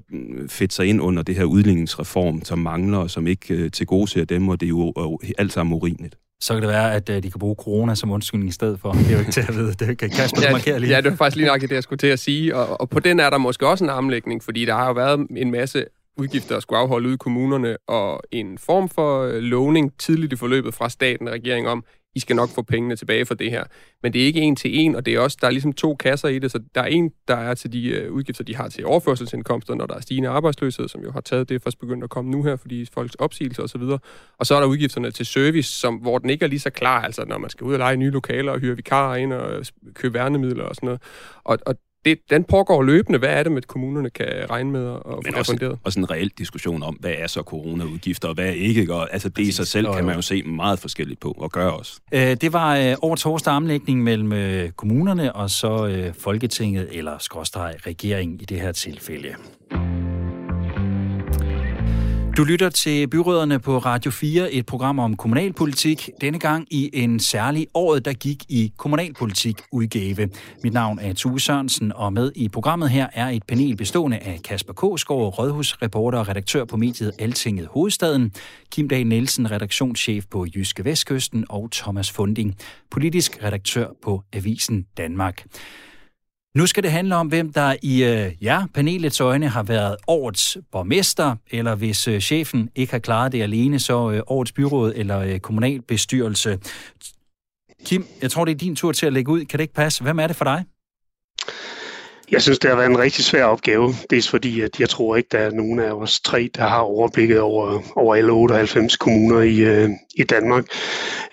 [0.50, 4.08] fedt sig ind under det her udligningsreform, som mangler, og som ikke øh, til gode
[4.08, 6.18] ser dem, og det er jo og alt sammen urimeligt.
[6.42, 8.92] Så kan det være, at øh, de kan bruge corona som undskyldning i stedet for.
[8.92, 9.74] Det er jo ikke til at vide.
[9.74, 10.96] Det kan Kasper ja, markere lige.
[10.96, 12.56] Ja, det er faktisk lige nok det, jeg skulle til at sige.
[12.56, 15.28] Og, og på den er der måske også en armlægning, fordi der har jo været
[15.38, 15.86] en masse
[16.18, 20.36] udgifter, der skulle afholde ude i kommunerne, og en form for øh, lovning tidligt i
[20.36, 21.84] forløbet fra staten og regeringen om,
[22.16, 23.64] i skal nok få pengene tilbage for det her.
[24.04, 25.96] Men det er ikke en til en, og det er også, der er ligesom to
[25.96, 28.70] kasser i det, så der er en, der er til de øh, udgifter, de har
[28.70, 32.10] til overførselsindkomster, når der er stigende arbejdsløshed, som jo har taget, det først begyndt at
[32.10, 33.82] komme nu her, fordi folks opsigelser osv.
[34.38, 37.02] Og så er der udgifterne til service, som, hvor den ikke er lige så klar,
[37.02, 40.14] altså når man skal ud og lege nye lokaler og hyre vikarer ind og købe
[40.14, 41.02] værnemidler og sådan noget.
[41.44, 43.20] Og, og det, den pågår løbende.
[43.20, 45.80] Hvad er det, med kommunerne kan regne med at få også, refunderet?
[45.84, 48.94] Også en reel diskussion om, hvad er så coronaudgifter, og hvad er ikke.
[48.94, 51.74] Og, altså det i sig selv kan man jo se meget forskelligt på, og gøre
[51.74, 52.00] også.
[52.14, 57.18] Øh, det var øh, over torsdag armlægning mellem øh, kommunerne og så øh, Folketinget, eller
[57.20, 59.36] skråstreg regeringen i det her tilfælde.
[62.38, 67.20] Du lytter til Byråderne på Radio 4, et program om kommunalpolitik, denne gang i en
[67.20, 70.30] særlig året, der gik i kommunalpolitik udgave.
[70.64, 74.40] Mit navn er Tue Sørensen, og med i programmet her er et panel bestående af
[74.44, 78.34] Kasper Kåsgaard, rådhusreporter og redaktør på mediet Altinget Hovedstaden,
[78.72, 82.56] Kim Dahl Nielsen, redaktionschef på Jyske Vestkysten, og Thomas Funding,
[82.92, 85.46] politisk redaktør på Avisen Danmark.
[86.56, 90.58] Nu skal det handle om, hvem der i øh, ja, panelets øjne har været årets
[90.72, 95.20] borgmester, eller hvis øh, chefen ikke har klaret det alene, så øh, årets byråd eller
[95.20, 96.60] øh, kommunalbestyrelse.
[97.86, 99.46] Kim, jeg tror, det er din tur til at lægge ud.
[99.46, 100.04] Kan det ikke passe?
[100.04, 100.64] Hvem er det for dig?
[102.32, 103.94] Jeg synes, det har været en rigtig svær opgave.
[104.10, 107.40] Dels fordi, at jeg tror ikke, der er nogen af os tre, der har overblikket
[107.40, 110.66] over, over alle 98 kommuner i, øh, i Danmark.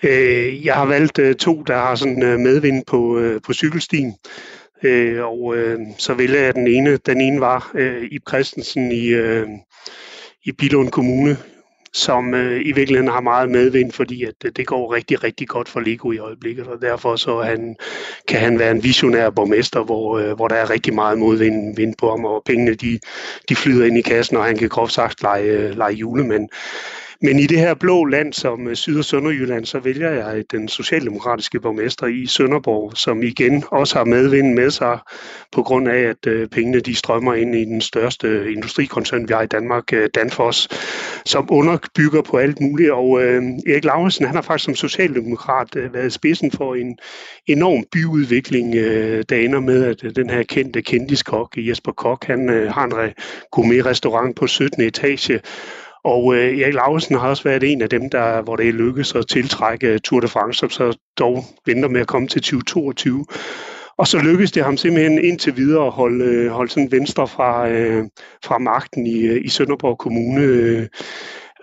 [0.03, 4.15] Øh, jeg har valgt øh, to, der har sådan øh, medvind på, øh, på cykelstien.
[4.83, 6.97] Øh, og øh, så vælger jeg den ene.
[6.97, 9.47] Den ene var øh, Ib Christensen i, øh,
[10.43, 11.37] i Bilund Kommune,
[11.93, 15.69] som øh, i virkeligheden har meget medvind, fordi at øh, det går rigtig, rigtig godt
[15.69, 17.75] for Lego i øjeblikket, og derfor så han,
[18.27, 21.95] kan han være en visionær borgmester, hvor, øh, hvor der er rigtig meget modvind vind
[21.99, 22.99] på ham, og pengene de,
[23.49, 26.49] de flyder ind i kassen, og han kan groft sagt lege, lege julemand.
[27.21, 30.43] Men i det her blå land som øh, Syd- og Sønderjylland, så vælger jeg øh,
[30.51, 34.99] den socialdemokratiske borgmester i Sønderborg, som igen også har medvind med sig
[35.51, 39.41] på grund af, at øh, pengene de strømmer ind i den største industrikoncern, vi har
[39.41, 40.67] i Danmark, Danfoss,
[41.25, 42.91] som underbygger på alt muligt.
[42.91, 46.97] Og øh, Erik Lauritsen, han har faktisk som socialdemokrat øh, været spidsen for en
[47.47, 52.71] enorm byudvikling, øh, der ender med, at den her kendte kendiskok, Jesper Kok, han øh,
[52.71, 53.13] har en
[53.51, 54.81] gourmet-restaurant på 17.
[54.81, 55.39] etage,
[56.07, 59.15] og øh, Erik Lausen har også været en af dem, der, hvor det er lykkedes
[59.15, 63.25] at tiltrække Tour de France, som så dog venter med at komme til 2022.
[63.97, 67.69] Og så lykkedes det ham simpelthen indtil videre at holde, øh, holde sådan venstre fra,
[67.69, 68.03] øh,
[68.43, 70.41] fra magten i, øh, i Sønderborg Kommune.
[70.41, 70.87] Øh,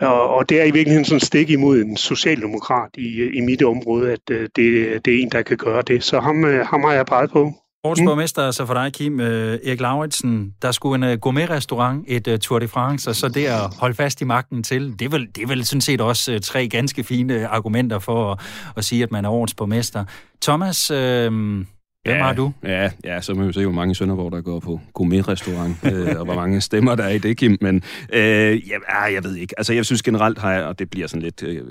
[0.00, 3.62] og, og det er i virkeligheden sådan stik imod en socialdemokrat i, øh, i mit
[3.62, 6.04] område, at øh, det, det er en, der kan gøre det.
[6.04, 7.52] Så ham, øh, ham har jeg peget på.
[7.85, 8.07] Årets mm.
[8.07, 12.38] borgmester, så for dig, Kim, øh, Erik Lauritsen, der skulle en uh, gourmet-restaurant, et uh,
[12.38, 15.27] Tour de France, og så det at holde fast i magten til, det er vel,
[15.35, 18.40] det er vel sådan set også uh, tre ganske fine argumenter for at,
[18.77, 20.05] at sige, at man er årets borgmester.
[20.42, 21.64] Thomas, øh,
[22.05, 22.53] Hvem ja, har du?
[22.62, 26.25] Ja, ja, så må vi se, hvor mange Sønderborg, der går på gourmet-restaurant, øh, og
[26.25, 27.59] hvor mange stemmer der er i det, Kim.
[27.61, 29.55] Men øh, ja, ah, jeg ved ikke.
[29.59, 31.62] Altså, jeg synes generelt har jeg, og det bliver sådan lidt, øh,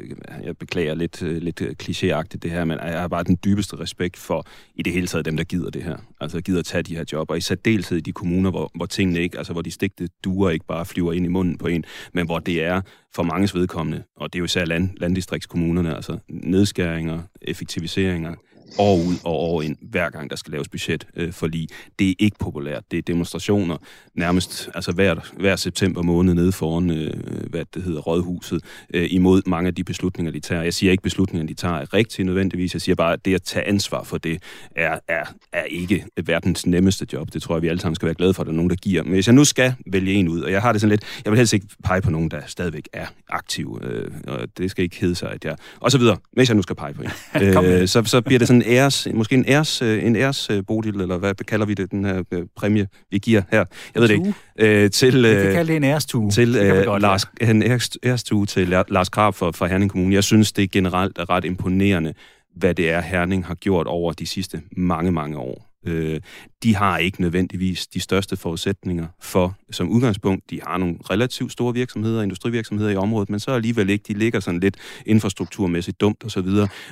[0.44, 4.18] jeg beklager lidt, øh, lidt klichéagtigt det her, men jeg har bare den dybeste respekt
[4.18, 5.98] for i det hele taget dem, der gider det her.
[6.22, 8.86] Altså gider at tage de her job, og i særdeleshed i de kommuner, hvor, hvor
[8.86, 11.84] tingene ikke, altså hvor de stigte duer ikke bare flyver ind i munden på en,
[12.14, 12.82] men hvor det er
[13.16, 18.36] for manges vedkommende, og det er jo især land, landdistriktskommunerne, altså nedskæringer, effektiviseringer,
[18.78, 22.14] år ud og år ind, hver gang der skal laves budget øh, fordi Det er
[22.20, 22.84] ikke populært.
[22.92, 23.78] Det er demonstrationer
[24.16, 27.14] nærmest altså hver, hver september måned nede foran, øh,
[27.50, 28.62] hvad det hedder, Rådhuset,
[28.94, 30.64] øh, imod mange af de beslutninger, de tager.
[30.64, 32.74] Jeg siger ikke, beslutninger, de tager er rigtigt nødvendigvis.
[32.74, 34.42] Jeg siger bare, at det at tage ansvar for det
[34.76, 37.34] er, er, er ikke verdens nemmeste job.
[37.34, 38.76] Det tror jeg, vi alle sammen skal være glade for, at der er nogen, der
[38.76, 39.04] giver.
[39.04, 41.32] Men hvis jeg nu skal vælge en ud, og jeg har det sådan lidt, jeg
[41.32, 45.00] vil helst ikke pege på nogen, der stadigvæk er aktiv, øh, og det skal ikke
[45.00, 45.56] hedde sig, at jeg...
[45.80, 47.10] Og så videre, hvis jeg nu skal pege på en,
[47.66, 51.02] øh, så, så bliver det sådan en æres, måske en æres, øh, en æres bodil,
[51.02, 53.66] eller hvad kalder vi det, den her præmie, vi giver her.
[53.96, 54.34] Jeg ved det ikke.
[54.60, 56.32] Øh, til, øh, vi kan kalde det en ærestue.
[56.32, 57.50] Til øh, godt, Lars, ja.
[57.50, 57.64] en
[58.04, 60.16] ærestue til Lars Krab for, for Herning Kommune.
[60.16, 62.14] Jeg synes, det er generelt er ret imponerende,
[62.56, 65.74] hvad det er, Herning har gjort over de sidste mange, mange år.
[65.86, 66.20] Øh,
[66.64, 71.74] de har ikke nødvendigvis de største forudsætninger for, som udgangspunkt, de har nogle relativt store
[71.74, 76.48] virksomheder, industrivirksomheder i området, men så alligevel ikke, de ligger sådan lidt infrastrukturmæssigt dumt osv.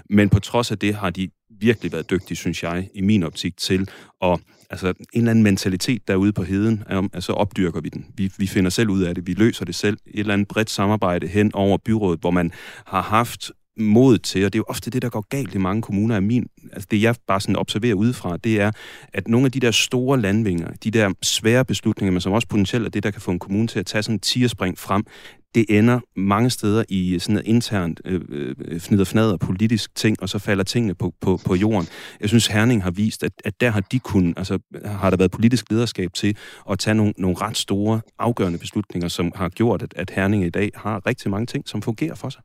[0.10, 1.30] Men på trods af det har de
[1.62, 3.90] virkelig været dygtig, synes jeg, i min optik, til
[4.24, 8.06] at altså en eller anden mentalitet derude på heden, om, altså opdyrker vi den.
[8.18, 9.98] Vi, vi finder selv ud af det, vi løser det selv.
[10.08, 12.52] Et eller andet bredt samarbejde hen over byrådet, hvor man
[12.86, 15.82] har haft mod til, og det er jo ofte det, der går galt i mange
[15.82, 18.72] kommuner af min, altså det jeg bare sådan observerer udefra, det er,
[19.14, 22.86] at nogle af de der store landvinger, de der svære beslutninger, men som også potentielt
[22.86, 25.06] er det, der kan få en kommune til at tage sådan en tierspring frem,
[25.56, 30.30] det ender mange steder i sådan noget internt øh, øh fnider fnader politisk ting, og
[30.30, 31.88] så falder tingene på, på, på jorden.
[32.20, 35.32] Jeg synes, Herning har vist, at, at der har de kun, altså har der været
[35.32, 36.38] politisk lederskab til
[36.70, 40.50] at tage nogle, nogle ret store, afgørende beslutninger, som har gjort, at, at Herning i
[40.50, 42.42] dag har rigtig mange ting, som fungerer for sig.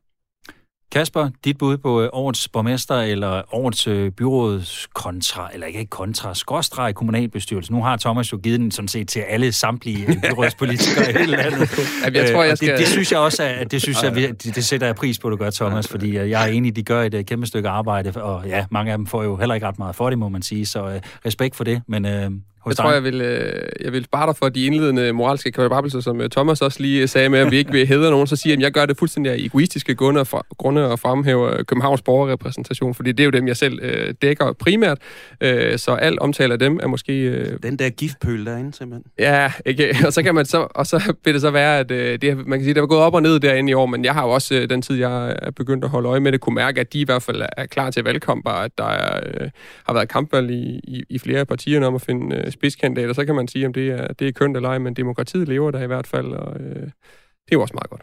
[0.97, 6.35] Kasper, dit bud på øh, årets borgmester eller årets øh, byråds kontra, eller ikke kontra,
[6.35, 7.73] skråstreg kommunalbestyrelse.
[7.73, 11.37] Nu har Thomas jo givet den sådan set til alle samtlige øh, byrådspolitikere i hele
[11.37, 11.79] landet.
[12.03, 12.69] Jamen, jeg tror, jeg skal...
[12.69, 15.29] det, det, synes jeg også, at det, synes jeg, det, det sætter jeg pris på,
[15.29, 18.65] du gør, Thomas, fordi jeg er enig, de gør et kæmpe stykke arbejde, og ja,
[18.71, 20.99] mange af dem får jo heller ikke ret meget for det, må man sige, så
[21.25, 22.05] respekt for det, men
[22.67, 22.83] hos jeg dig?
[22.83, 26.29] tror, jeg vil, øh, jeg vil spare dig for de indledende moralske kvadrabelser, som øh,
[26.29, 28.71] Thomas også lige sagde med, at vi ikke vil hedre nogen, så siger at jeg
[28.71, 33.25] gør det fuldstændig af egoistiske grunde, fra, grunde og fremhæver Københavns borgerrepræsentation, fordi det er
[33.25, 34.97] jo dem, jeg selv øh, dækker primært,
[35.41, 37.13] øh, så al omtale af dem er måske...
[37.13, 39.11] Øh, Den der giftpøl derinde, simpelthen.
[39.19, 39.95] Ja, ikke?
[40.07, 42.59] og så kan man så, og så vil det så være, at øh, det, man
[42.59, 44.29] kan sige, det er gået op og ned derinde i år, men jeg har jo
[44.29, 46.93] også øh, den tid, jeg er begyndt at holde øje med det, kunne mærke, at
[46.93, 49.49] de i hvert fald er klar til valgkamp, og at der er, øh,
[49.85, 53.25] har været kampvalg i, i, i flere af partierne om at finde øh, spidskandidater, så
[53.25, 55.81] kan man sige, om det er, det er kønt eller ej, men demokratiet lever der
[55.83, 56.81] i hvert fald, og øh,
[57.45, 58.01] det er jo også meget godt.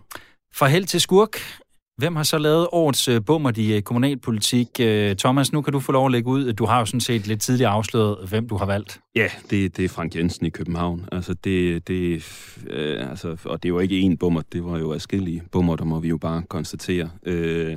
[0.55, 1.37] Fra held til skurk.
[1.99, 4.69] Hvem har så lavet årets øh, bummer i øh, kommunalpolitik?
[4.81, 6.53] Øh, Thomas, nu kan du få lov at lægge ud.
[6.53, 9.01] Du har jo sådan set lidt tidligere afsløret, hvem du har valgt.
[9.17, 11.09] Ja, det, det er Frank Jensen i København.
[11.13, 12.25] Altså det, det,
[12.67, 16.01] øh, altså, og det var ikke én bummer, det var jo adskillige bummer, der må
[16.01, 17.11] vi jo bare konstatere.
[17.23, 17.77] Øh,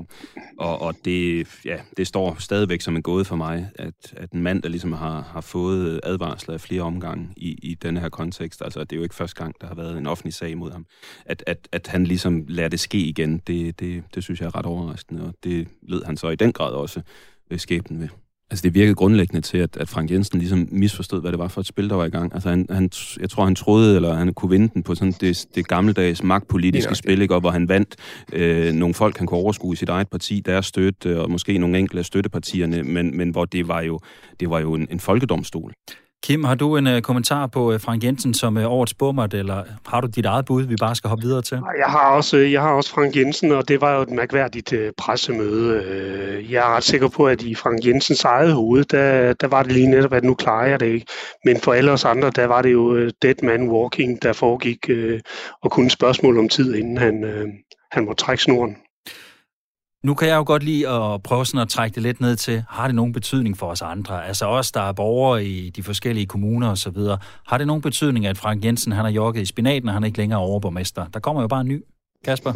[0.59, 4.41] og og det, ja, det står stadigvæk som en gåde for mig, at, at en
[4.41, 8.61] mand, der ligesom har, har fået advarsler af flere omgange i, i denne her kontekst,
[8.61, 10.85] altså det er jo ikke første gang, der har været en offentlig sag mod ham,
[11.25, 14.55] at, at, at han ligesom lader det ske igen, det, det, det synes jeg er
[14.55, 17.01] ret overraskende, og det led han så i den grad også
[17.51, 18.09] øh, skæbnen ved.
[18.51, 21.61] Altså det virkede grundlæggende til, at, at Frank Jensen ligesom misforstod, hvad det var for
[21.61, 22.33] et spil, der var i gang.
[22.33, 25.45] Altså han, han, jeg tror, han troede, eller han kunne vinde den på sådan det,
[25.55, 27.33] det gammeldags magtpolitiske spil, ikke?
[27.35, 27.95] Og hvor han vandt
[28.33, 31.79] øh, nogle folk, han kunne overskue i sit eget parti, deres støtte, og måske nogle
[31.79, 33.99] enkelte af støttepartierne, men, men hvor det var jo,
[34.39, 35.73] det var jo en, en folkedomstol.
[36.23, 39.63] Kim, har du en uh, kommentar på uh, Frank Jensen som uh, årets bummert, eller
[39.87, 41.57] har du dit eget bud, vi bare skal hoppe videre til?
[41.77, 44.79] Jeg har også, jeg har også Frank Jensen, og det var jo et mærkværdigt uh,
[44.97, 45.77] pressemøde.
[45.79, 49.63] Uh, jeg er ret sikker på, at i Frank Jensens eget hoved, der, der var
[49.63, 51.05] det lige netop, at nu klarer jeg det ikke.
[51.45, 54.89] Men for alle os andre, der var det jo uh, dead man walking, der foregik
[54.89, 55.19] uh,
[55.63, 57.49] og kun spørgsmål om tid, inden han, uh,
[57.91, 58.77] han måtte trække snoren.
[60.03, 62.63] Nu kan jeg jo godt lide at prøve sådan at trække det lidt ned til,
[62.69, 64.25] har det nogen betydning for os andre?
[64.25, 66.97] Altså os, der er borgere i de forskellige kommuner osv.
[67.47, 70.07] Har det nogen betydning, at Frank Jensen han har jogget i spinaten, og han er
[70.07, 71.07] ikke længere overborgmester?
[71.07, 71.83] Der kommer jo bare en ny.
[72.25, 72.53] Kasper?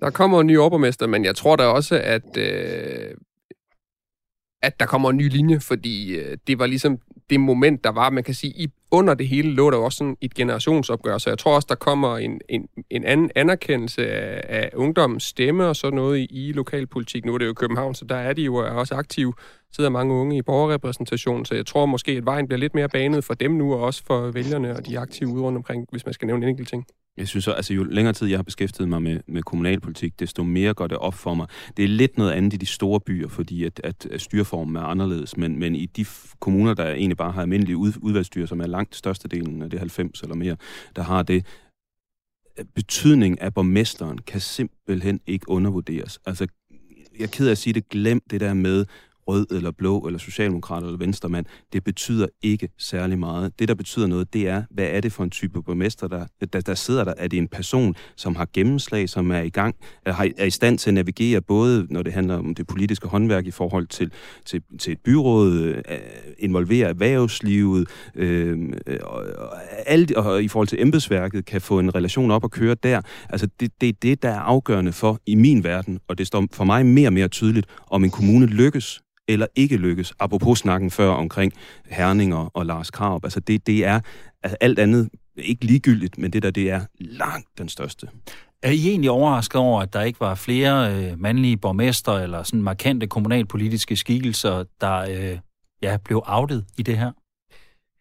[0.00, 3.14] Der kommer en ny overborgmester, men jeg tror da også, at, øh,
[4.62, 6.98] at der kommer en ny linje, fordi øh, det var ligesom
[7.30, 10.16] det moment, der var, man kan sige, i, under det hele lå der også sådan
[10.20, 14.70] et generationsopgør, så jeg tror også, der kommer en, en, en anden anerkendelse af, af
[14.74, 17.24] ungdommens stemme og sådan noget i, i lokalpolitik.
[17.24, 19.34] Nu er det jo København, så der er de jo også aktive,
[19.76, 23.24] sidder mange unge i borgerrepræsentationen, så jeg tror måske, at vejen bliver lidt mere banet
[23.24, 26.12] for dem nu, og også for vælgerne og de aktive ude rundt omkring, hvis man
[26.12, 26.86] skal nævne en enkelt ting.
[27.16, 30.42] Jeg synes så, altså jo længere tid jeg har beskæftiget mig med, med kommunalpolitik, desto
[30.42, 31.46] mere går det op for mig.
[31.76, 34.82] Det er lidt noget andet i de store byer, fordi at, at, at styreformen er
[34.82, 36.06] anderledes, men, men i de
[36.40, 40.22] kommuner, der egentlig bare har almindelige ud, udvalgsstyre, som er langt størstedelen af det 90
[40.22, 40.56] eller mere,
[40.96, 41.46] der har det,
[42.74, 46.18] betydning af borgmesteren kan simpelthen ikke undervurderes.
[46.26, 46.46] Altså,
[47.18, 48.86] jeg er ked af at sige det, glem det der med,
[49.28, 53.58] rød eller blå eller socialdemokrat eller venstremand, det betyder ikke særlig meget.
[53.58, 56.60] Det, der betyder noget, det er, hvad er det for en type borgmester, der, der,
[56.60, 57.14] der sidder der?
[57.16, 59.74] Er det en person, som har gennemslag, som er i gang,
[60.06, 63.46] er, er i stand til at navigere, både når det handler om det politiske håndværk
[63.46, 64.12] i forhold til,
[64.44, 65.98] til, til et byråd, øh,
[66.38, 68.58] involvere erhvervslivet, øh,
[69.02, 69.50] og, og,
[69.86, 73.00] alt, og i forhold til embedsværket, kan få en relation op og køre der.
[73.28, 76.46] Altså, det, det er det, der er afgørende for i min verden, og det står
[76.52, 80.12] for mig mere og mere tydeligt, om en kommune lykkes eller ikke lykkes.
[80.18, 81.52] Apropos snakken før omkring
[81.86, 83.24] Herninger og Lars Krab.
[83.24, 84.00] Altså det, det er
[84.42, 88.06] altså alt andet ikke ligegyldigt, men det der, det er langt den største.
[88.62, 92.62] Er I egentlig overrasket over, at der ikke var flere øh, mandlige borgmester eller sådan
[92.62, 95.38] markante kommunalpolitiske skikkelser, der øh,
[95.82, 97.12] ja, blev outet i det her?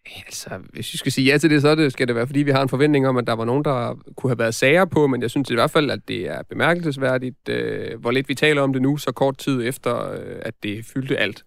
[0.06, 2.52] Altså, hvis vi skal sige ja til det, så det, skal det være, fordi vi
[2.52, 5.22] har en forventning om, at der var nogen, der kunne have været sager på, men
[5.22, 8.74] jeg synes i hvert fald, at det er bemærkelsesværdigt, øh, hvor lidt vi taler om
[8.74, 11.44] det nu, så kort tid efter, øh, at det fyldte alt.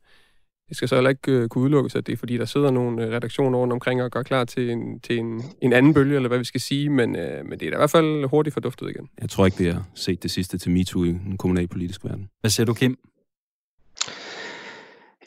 [0.68, 3.06] Det skal så heller ikke øh, kunne udelukkes, at det er fordi, der sidder nogle
[3.06, 6.28] øh, redaktioner rundt omkring og gør klar til en, til en, en anden bølge, eller
[6.28, 8.90] hvad vi skal sige, men, øh, men det er da i hvert fald hurtigt forduftet
[8.90, 9.08] igen.
[9.20, 12.28] Jeg tror ikke, vi har set det sidste til MeToo i den kommunalpolitiske verden.
[12.40, 12.98] Hvad siger du, Kim?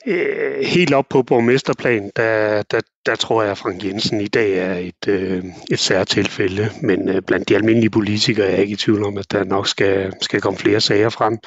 [0.07, 4.57] Øh, helt op på borgmesterplan, der, der, der tror jeg, at Frank Jensen i dag
[4.57, 6.69] er et, øh, et særtilfælde.
[6.81, 9.67] Men øh, blandt de almindelige politikere er jeg ikke i tvivl om, at der nok
[9.67, 11.37] skal, skal komme flere sager frem.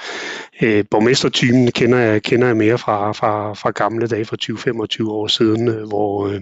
[0.63, 4.37] Øh, borgmestertypen kender jeg, kender jeg mere fra, fra, fra gamle dage, fra
[5.05, 6.41] 20-25 år siden, øh, hvor øh,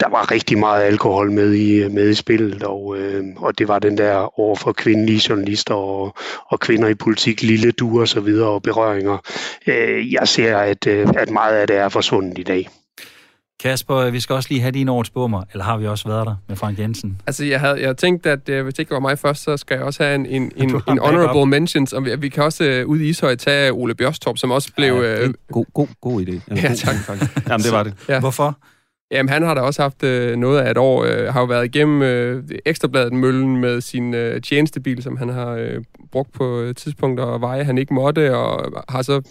[0.00, 3.78] der var rigtig meget alkohol med i, med i spillet, og, øh, og det var
[3.78, 6.14] den der over for kvindelige journalister og,
[6.46, 9.18] og kvinder i politik, lille duer og så videre og berøringer.
[9.66, 12.68] Øh, jeg ser, at, øh, at meget af det er forsvundet i dag.
[13.62, 16.36] Kasper, vi skal også lige have din årets bummer, eller har vi også været der
[16.48, 17.20] med Frank Jensen?
[17.26, 19.74] Altså, jeg havde jeg tænkt, at uh, hvis det ikke var mig først, så skal
[19.74, 21.86] jeg også have en, en, en, en honorable mention.
[21.86, 24.94] Som vi, vi kan også uh, ude i Ishøj tage Ole Bjørstorp, som også blev...
[24.94, 26.32] Ja, uh, god, god, god idé.
[26.50, 26.94] Ja, ja tak.
[27.06, 27.18] tak.
[27.48, 27.94] Jamen, det var det.
[28.08, 28.20] Ja.
[28.20, 28.58] Hvorfor?
[29.12, 31.04] Jamen, han har da også haft øh, noget af et år.
[31.04, 35.50] Øh, har jo været igennem øh, Ekstrabladet Møllen med sin øh, tjenestebil, som han har
[35.50, 39.22] øh, brugt på øh, tidspunkter og veje, han ikke måtte, og har så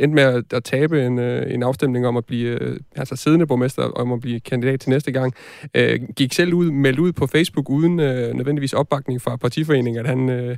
[0.00, 3.46] endt med at, at tabe en, øh, en afstemning om at blive øh, altså siddende
[3.46, 5.34] borgmester, om at blive kandidat til næste gang.
[5.74, 10.06] Øh, gik selv ud, meldt ud på Facebook uden øh, nødvendigvis opbakning fra partiforeningen, at
[10.06, 10.28] han...
[10.30, 10.56] Øh,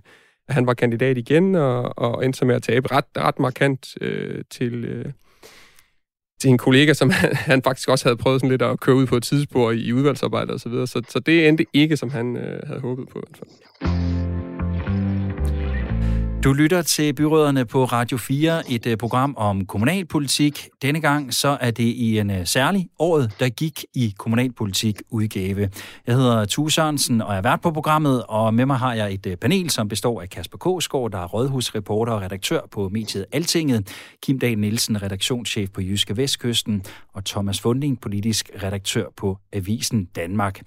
[0.48, 4.44] han var kandidat igen, og, og endte så med at tabe ret, ret markant øh,
[4.50, 5.04] til, øh,
[6.40, 9.06] til en kollega, som han, han faktisk også havde prøvet sådan lidt at køre ud
[9.06, 10.86] på et tidsspor i, i udvalgsarbejde og så videre.
[10.86, 13.18] Så, så det endte ikke, som han øh, havde håbet på.
[13.18, 14.25] I hvert fald.
[16.46, 20.68] Du lytter til Byråderne på Radio 4, et øh, program om kommunalpolitik.
[20.82, 25.70] Denne gang så er det i en øh, særlig året, der gik i kommunalpolitik udgave.
[26.06, 29.26] Jeg hedder Tue Sørensen og er vært på programmet, og med mig har jeg et
[29.26, 33.88] øh, panel, som består af Kasper Kåsgaard, der er rådhusreporter og redaktør på mediet Altinget,
[34.22, 36.82] Kim Dahl Nielsen, redaktionschef på Jyske Vestkysten,
[37.14, 40.60] og Thomas Funding, politisk redaktør på Avisen Danmark.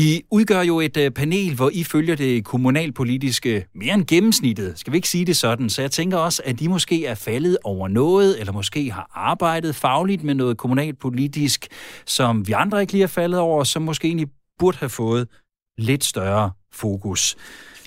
[0.00, 4.78] I udgør jo et øh, panel, hvor I følger det kommunalpolitiske mere end gennemsnittet.
[4.78, 5.70] Skal vi ikke sige det sådan?
[5.70, 9.74] Så jeg tænker også, at de måske er faldet over noget, eller måske har arbejdet
[9.74, 11.66] fagligt med noget kommunalpolitisk,
[12.06, 15.28] som vi andre ikke lige er faldet over, som måske egentlig burde have fået
[15.78, 17.36] lidt større fokus.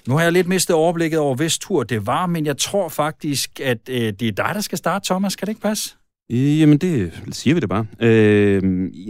[0.08, 3.60] Nu har jeg lidt mistet overblikket over, hvis tur det var, men jeg tror faktisk,
[3.60, 5.36] at øh, det er dig, der skal starte, Thomas.
[5.36, 5.96] Kan det ikke passe?
[6.32, 7.86] Øh, jamen, det siger vi det bare.
[8.00, 8.64] Øh,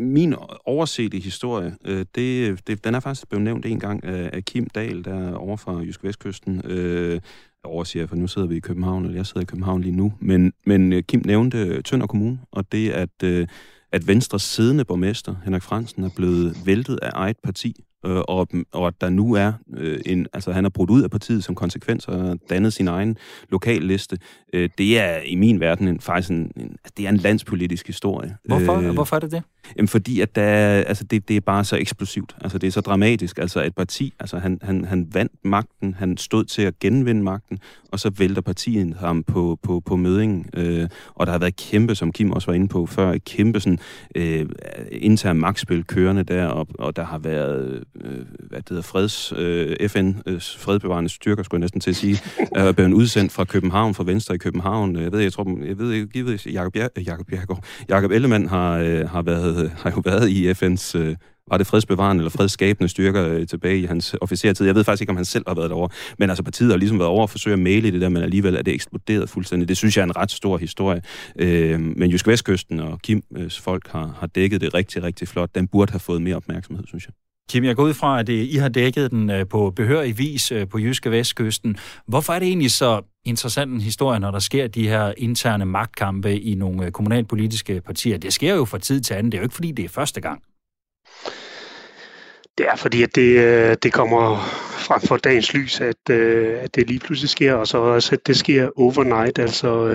[0.04, 4.46] min oversete historie, øh, det, det, den er faktisk blevet nævnt en gang af, af
[4.46, 6.62] Kim Dahl, der over fra Jysk Vestkysten.
[6.66, 7.22] Øh,
[7.64, 10.14] overser, for nu sidder vi i København, eller jeg sidder i København lige nu.
[10.20, 13.48] Men, men øh, Kim nævnte øh, Tønder Kommune, og det at, øh,
[13.92, 18.88] at Venstres siddende borgmester, Henrik Fransen, er blevet væltet af eget parti øh, og, og
[18.88, 22.08] at der nu er øh, en, altså han har brudt ud af partiet som konsekvens
[22.08, 23.18] og dannet sin egen
[23.50, 24.18] lokalliste,
[24.54, 28.38] øh, det er i min verden en, faktisk en, en, det er en landspolitisk historie.
[28.46, 29.44] Hvorfor, øh, Hvorfor er det det?
[29.78, 30.44] Jamen, fordi at der,
[30.88, 32.36] altså, det, det er bare så eksplosivt.
[32.42, 33.38] Altså, det er så dramatisk.
[33.38, 37.60] Altså, et parti, altså, han, han, han vandt magten, han stod til at genvinde magten,
[37.92, 40.46] og så vælter partiet ham på, på, på mødingen.
[40.54, 43.60] Øh, og der har været kæmpe, som Kim også var inde på før, et kæmpe
[43.60, 43.80] sådan,
[44.16, 44.46] øh,
[44.92, 49.90] intern magtspil kørende der, og, og der har været øh, hvad det hedder, freds, øh,
[49.90, 52.20] FN, øh, fredbevarende styrker, skulle jeg næsten til at sige,
[52.56, 54.96] er blevet udsendt fra København, fra Venstre i København.
[54.96, 59.10] Jeg ved, jeg tror, jeg ved ikke, givet Jakob, Jakob, Jakob, Jakob Ellemann har, øh,
[59.10, 61.16] har, været, Øh, har jo været i FN's øh,
[61.52, 64.66] var det fredsbevarende eller fredsskabende styrker øh, tilbage i hans officertid.
[64.66, 65.90] Jeg ved faktisk ikke, om han selv har været derovre.
[66.20, 68.56] Men altså partiet har ligesom været over at forsøge at male det der, men alligevel
[68.56, 69.70] er det eksploderet fuldstændig.
[69.70, 71.02] Det synes jeg er en ret stor historie.
[71.40, 75.56] Øh, men Jysk Vestkysten og Kims folk har, har dækket det rigtig, rigtig flot.
[75.56, 77.14] Den burde have fået mere opmærksomhed, synes jeg.
[77.50, 80.68] Kim, jeg går ud fra, at I har dækket den øh, på behørig vis øh,
[80.68, 81.78] på Jyske Vestkysten.
[82.08, 86.40] Hvorfor er det egentlig så interessant en historie, når der sker de her interne magtkampe
[86.40, 88.18] i nogle øh, kommunalpolitiske partier?
[88.18, 89.32] Det sker jo fra tid til anden.
[89.32, 90.44] Det er jo ikke, fordi det er første gang.
[92.58, 94.38] Det er fordi, at det, øh, det kommer
[94.78, 98.28] frem for dagens lys, at, øh, at det lige pludselig sker, og så også, at
[98.28, 99.40] det sker overnight.
[99.40, 99.88] Altså,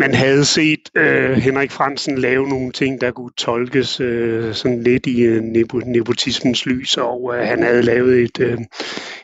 [0.00, 5.06] man havde set øh, Henrik Fransen lave nogle ting, der kunne tolkes øh, sådan lidt
[5.06, 5.42] i øh,
[5.86, 8.58] nepotismens lys, og øh, han havde lavet et, øh,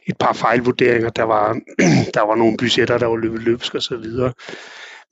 [0.06, 1.10] et par fejlvurderinger.
[1.10, 1.52] Der var,
[2.14, 4.32] der var nogle budgetter, der var løbet løbsk og så videre.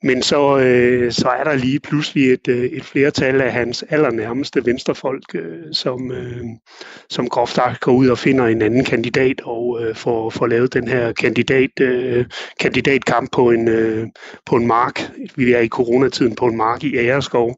[0.05, 4.67] Men så, øh, så er der lige pludselig et, øh, et flertal af hans allernærmeste
[4.67, 6.45] venstrefolk, øh, som, øh,
[7.11, 10.89] som groft går ud og finder en anden kandidat og øh, får, får lavet den
[10.89, 12.25] her kandidat, øh,
[12.61, 14.07] kandidatkamp på en, øh,
[14.47, 15.11] på en mark.
[15.37, 17.57] Vi er i coronatiden på en mark i Æreskov.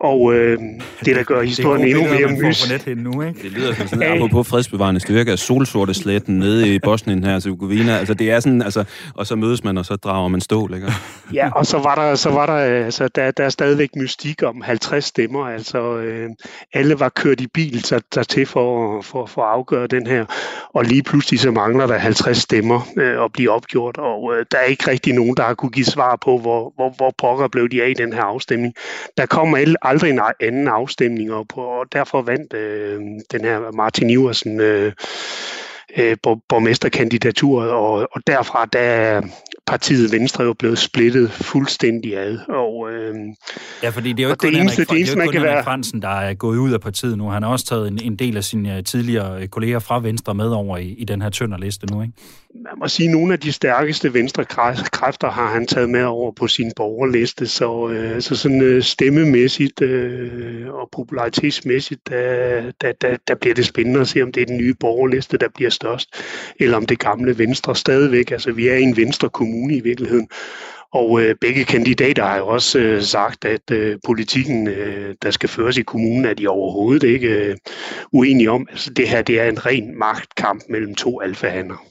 [0.00, 0.58] Og øh,
[1.04, 2.86] det, der gør historien endnu mere mys...
[2.96, 3.42] Nu, ikke?
[3.42, 7.98] Det lyder som sådan, på fredsbevarende styrke af solsorte sletten nede i Bosnien her, Herzegovina.
[7.98, 8.84] Altså, det er sådan, altså,
[9.14, 10.92] og så mødes man, og så drager man stål, ikke?
[11.34, 14.62] Ja, og så var der, så var der, altså, der, der er stadigvæk mystik om
[14.62, 15.44] 50 stemmer.
[15.44, 16.28] Altså, øh,
[16.72, 20.24] alle var kørt i bil der, der til for, for, for at afgøre den her.
[20.74, 24.58] Og lige pludselig så mangler der 50 stemmer øh, at blive opgjort, og øh, der
[24.58, 27.68] er ikke rigtig nogen, der har kunne give svar på, hvor, hvor, hvor pokker blev
[27.68, 28.74] de af i den her afstemning.
[29.16, 33.00] Der kommer alle aldrig en anden afstemning, og, på, og derfor vandt øh,
[33.32, 34.92] den her Martin Iversen øh,
[35.96, 36.16] øh,
[36.48, 39.22] borgmesterkandidaturet, og, og derfra der er
[39.66, 42.38] partiet Venstre jo blevet splittet fuldstændig ad.
[42.48, 43.14] Og, øh,
[43.82, 46.02] ja, fordi det er jo ikke kun, eneste, Henrik, det eneste, ikke kun Henrik Fransen,
[46.02, 47.28] der er gået ud af partiet nu.
[47.28, 50.76] Han har også taget en, en del af sine tidligere kolleger fra Venstre med over
[50.76, 52.14] i, i den her tønderliste nu, ikke?
[52.54, 54.44] man må sige, at nogle af de stærkeste venstre
[54.92, 59.82] kræfter har han taget med over på sin borgerliste, så, øh, så sådan øh, stemmemæssigt
[59.82, 64.46] øh, og popularitetsmæssigt, der, der, der, der bliver det spændende at se, om det er
[64.46, 66.08] den nye borgerliste, der bliver størst,
[66.60, 68.30] eller om det gamle venstre stadigvæk.
[68.30, 70.28] Altså, vi er i en venstre kommune i virkeligheden,
[70.92, 75.48] og øh, begge kandidater har jo også øh, sagt, at øh, politikken, øh, der skal
[75.48, 77.56] føres i kommunen, er de overhovedet ikke øh,
[78.12, 78.66] uenige om.
[78.70, 81.84] Altså, det her det er en ren magtkamp mellem to alfahander.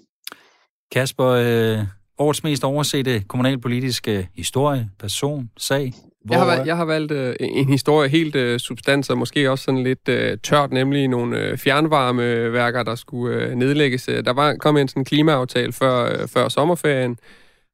[0.92, 1.78] Kasper, øh,
[2.18, 5.94] årets mest oversete kommunalpolitiske historie, person, sag?
[6.26, 6.36] Hvor...
[6.36, 9.84] Jeg, har, jeg har valgt øh, en historie helt øh, substans, og måske også sådan
[9.84, 14.06] lidt øh, tørt, nemlig nogle øh, fjernvarmeværker, der skulle øh, nedlægges.
[14.06, 17.18] Der var kom en sådan klimaaftale før, øh, før sommerferien,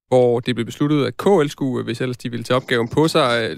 [0.08, 3.08] hvor det blev besluttet, at KL skulle, øh, hvis ellers de ville tage opgaven på
[3.08, 3.58] sig, øh,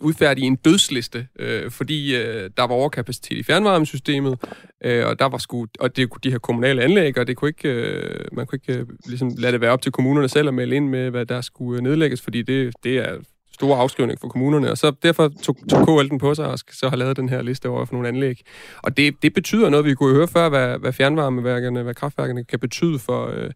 [0.00, 4.38] udfærdige en dødsliste, øh, fordi øh, der var overkapacitet i fjernvarmesystemet,
[4.84, 7.68] øh, og der var sgu, og det de her kommunale anlæg, og det kunne ikke,
[7.68, 10.76] øh, man kunne ikke øh, ligesom lade det være op til kommunerne selv at melde
[10.76, 13.16] ind med, hvad der skulle øh, nedlægges, fordi det, det er
[13.52, 16.88] store afskrivning for kommunerne, og så derfor tog, tog KL den på sig og så
[16.88, 18.40] har lavet den her liste over for nogle anlæg.
[18.82, 22.58] Og det, det betyder noget, vi kunne høre før, hvad, hvad fjernvarmeværkerne, hvad kraftværkerne kan
[22.58, 23.50] betyde for, øh,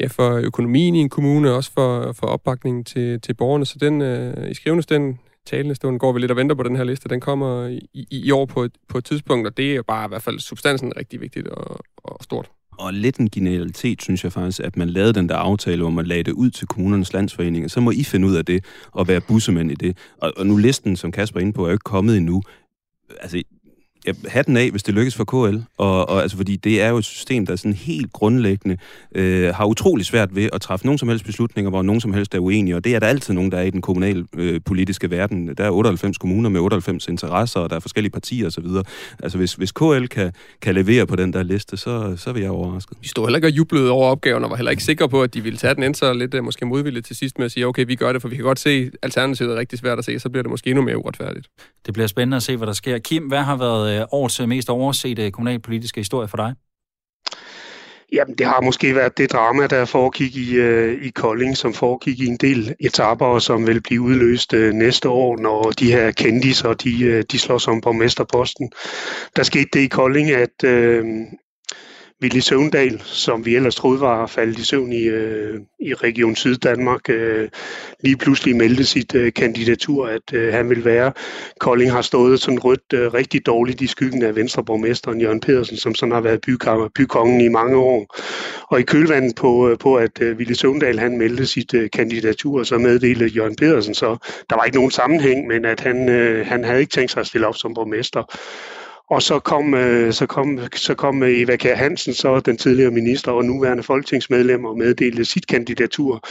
[0.00, 3.66] ja, for økonomien i en kommune, og også for, for opbakningen til, til borgerne.
[3.66, 6.76] Så den, øh, i skrivende den talende stund går vi lidt og venter på den
[6.76, 7.08] her liste.
[7.08, 10.04] Den kommer i, i, i år på et, på et tidspunkt, og det er bare
[10.04, 12.50] i hvert fald substansen rigtig vigtigt og, og stort.
[12.78, 16.06] Og lidt en genialitet, synes jeg faktisk, at man lavede den der aftale, hvor man
[16.06, 17.68] lagde det ud til kommunernes landsforeninger.
[17.68, 19.96] Så må I finde ud af det, og være bussemænd i det.
[20.18, 22.42] Og, og nu listen, som Kasper er inde på, er jo ikke kommet endnu.
[23.20, 23.42] Altså,
[24.06, 25.56] ja, hatten af, hvis det lykkes for KL.
[25.78, 28.76] Og, og, altså, fordi det er jo et system, der sådan helt grundlæggende
[29.14, 32.34] øh, har utrolig svært ved at træffe nogen som helst beslutninger, hvor nogen som helst
[32.34, 32.76] er uenige.
[32.76, 35.54] Og det er der altid nogen, der er i den kommunale øh, politiske verden.
[35.58, 38.66] Der er 98 kommuner med 98 interesser, og der er forskellige partier osv.
[39.22, 40.32] Altså hvis, hvis KL kan,
[40.62, 42.96] kan levere på den der liste, så, så vil jeg overrasket.
[43.00, 45.34] Vi stod heller ikke og jublede over opgaven, og var heller ikke sikre på, at
[45.34, 47.66] de ville tage den ind, så lidt øh, måske modvilligt til sidst med at sige,
[47.66, 50.04] okay, vi gør det, for vi kan godt se, at alternativet er rigtig svært at
[50.04, 51.48] se, så bliver det måske endnu mere uretfærdigt.
[51.86, 52.98] Det bliver spændende at se, hvad der sker.
[52.98, 56.54] Kim, hvad har været øh, årets øh, mest oversete øh, kommunalpolitiske historie for dig?
[58.12, 62.20] Jamen, det har måske været det drama, der foregik i, øh, i Kolding, som foregik
[62.20, 66.10] i en del etaper, og som vil blive udløst øh, næste år, når de her
[66.10, 68.70] kendiser, de, øh, de slås om borgmesterposten.
[69.36, 71.04] Der skete det i Kolding, at øh,
[72.22, 77.08] Willy Søvndal, som vi ellers troede var faldet i søvn i, øh, i Region Syddanmark,
[77.08, 77.48] øh,
[78.00, 81.12] lige pludselig meldte sit øh, kandidatur, at øh, han vil være.
[81.60, 85.94] Kolding har stået sådan rødt øh, rigtig dårligt i skyggen af Venstreborgmesteren Jørgen Pedersen, som
[85.94, 88.16] sådan har været bykammer, bykongen i mange år.
[88.70, 92.62] Og i kølvandet på, øh, på at øh, Willy Søvndal han meldte sit øh, kandidatur,
[92.62, 94.16] så meddelte Jørgen Pedersen, så
[94.50, 97.26] der var ikke nogen sammenhæng, men at han, øh, han havde ikke tænkt sig at
[97.26, 98.22] stille op som borgmester.
[99.10, 102.90] Og så kom, øh, så kom, så kom øh, Eva Kjær Hansen, så den tidligere
[102.90, 106.28] minister og nuværende folketingsmedlem, og meddelte sit kandidatur.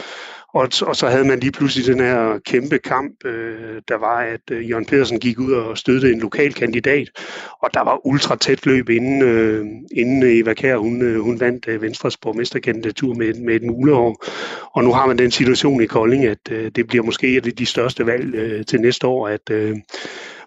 [0.54, 4.40] Og, og så havde man lige pludselig den her kæmpe kamp, øh, der var, at
[4.50, 7.10] øh, Jørgen Pedersen gik ud og støttede en lokal kandidat,
[7.62, 11.68] og der var ultra tæt løb, inden, øh, inden Eva Kjær, hun, øh, hun vandt
[11.68, 14.24] øh, Venstres borgmesterkandidatur med, med et muleår.
[14.74, 17.52] Og nu har man den situation i Kolding, at øh, det bliver måske et af
[17.52, 19.76] de største valg øh, til næste år, at øh,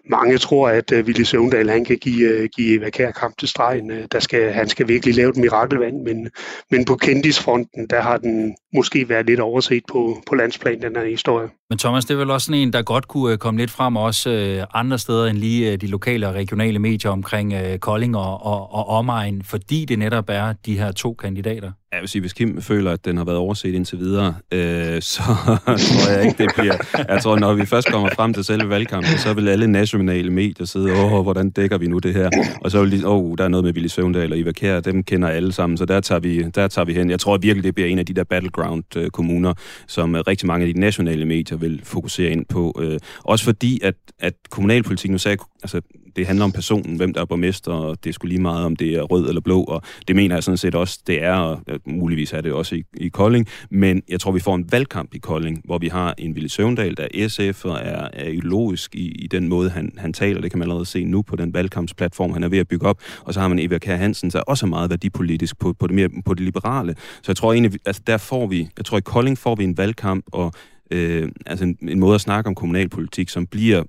[0.08, 3.48] mange tror, at uh, Willy Søvndal han kan give, øh, give Eva Kær kamp til
[3.48, 3.90] stregen.
[3.90, 6.30] Øh, der skal, han skal virkelig lave et mirakelvand, men,
[6.70, 11.04] men på kendisfronten, der har den måske været lidt overset på, på landsplan, den her
[11.04, 11.48] historie.
[11.70, 13.96] Men Thomas, det er vel også sådan en, der godt kunne øh, komme lidt frem
[13.96, 18.16] også øh, andre steder end lige øh, de lokale og regionale medier omkring øh, Kolding
[18.16, 21.72] og, og, og omegn, fordi det netop er de her to kandidater.
[21.92, 25.22] Jeg vil sige, hvis Kim føler, at den har været overset indtil videre, øh, så
[25.66, 27.04] tror jeg ikke, det bliver...
[27.08, 30.66] Jeg tror, når vi først kommer frem til selve valgkampen, så vil alle nationale medier
[30.66, 32.30] sidde, åh, hvordan dækker vi nu det her?
[32.64, 35.02] Og så vil de, åh, der er noget med Willy Søvndal og Ivar Kjær, dem
[35.02, 37.10] kender alle sammen, så der tager, vi, der tager vi hen.
[37.10, 39.56] Jeg tror virkelig, det bliver en af de der battleground-kommuner, øh,
[39.86, 42.80] som øh, rigtig mange af de nationale medier vil fokusere ind på.
[42.80, 45.80] Øh, også fordi, at, at kommunalpolitik, nu sagde altså,
[46.16, 48.76] det handler om personen, hvem der er borgmester, og det er sgu lige meget, om
[48.76, 51.62] det er rød eller blå, og det mener jeg sådan set også, det er, og
[51.86, 55.18] muligvis er det også i, i Kolding, men jeg tror, vi får en valgkamp i
[55.18, 59.08] Kolding, hvor vi har en Ville Søvndal, der er SF og er, er ideologisk i,
[59.08, 60.40] i den måde, han, han taler.
[60.40, 63.00] Det kan man allerede se nu på den valgkampsplatform, han er ved at bygge op.
[63.20, 65.94] Og så har man Eva Kær Hansen, der også er meget værdipolitisk på, på, det
[65.94, 66.94] mere, på det liberale.
[66.98, 69.76] Så jeg tror egentlig, altså der får vi, jeg tror i Kolding får vi en
[69.76, 70.52] valgkamp, og
[70.90, 73.82] øh, altså en, en måde at snakke om kommunalpolitik, som bliver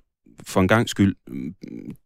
[0.47, 1.53] for en gang skyld mm,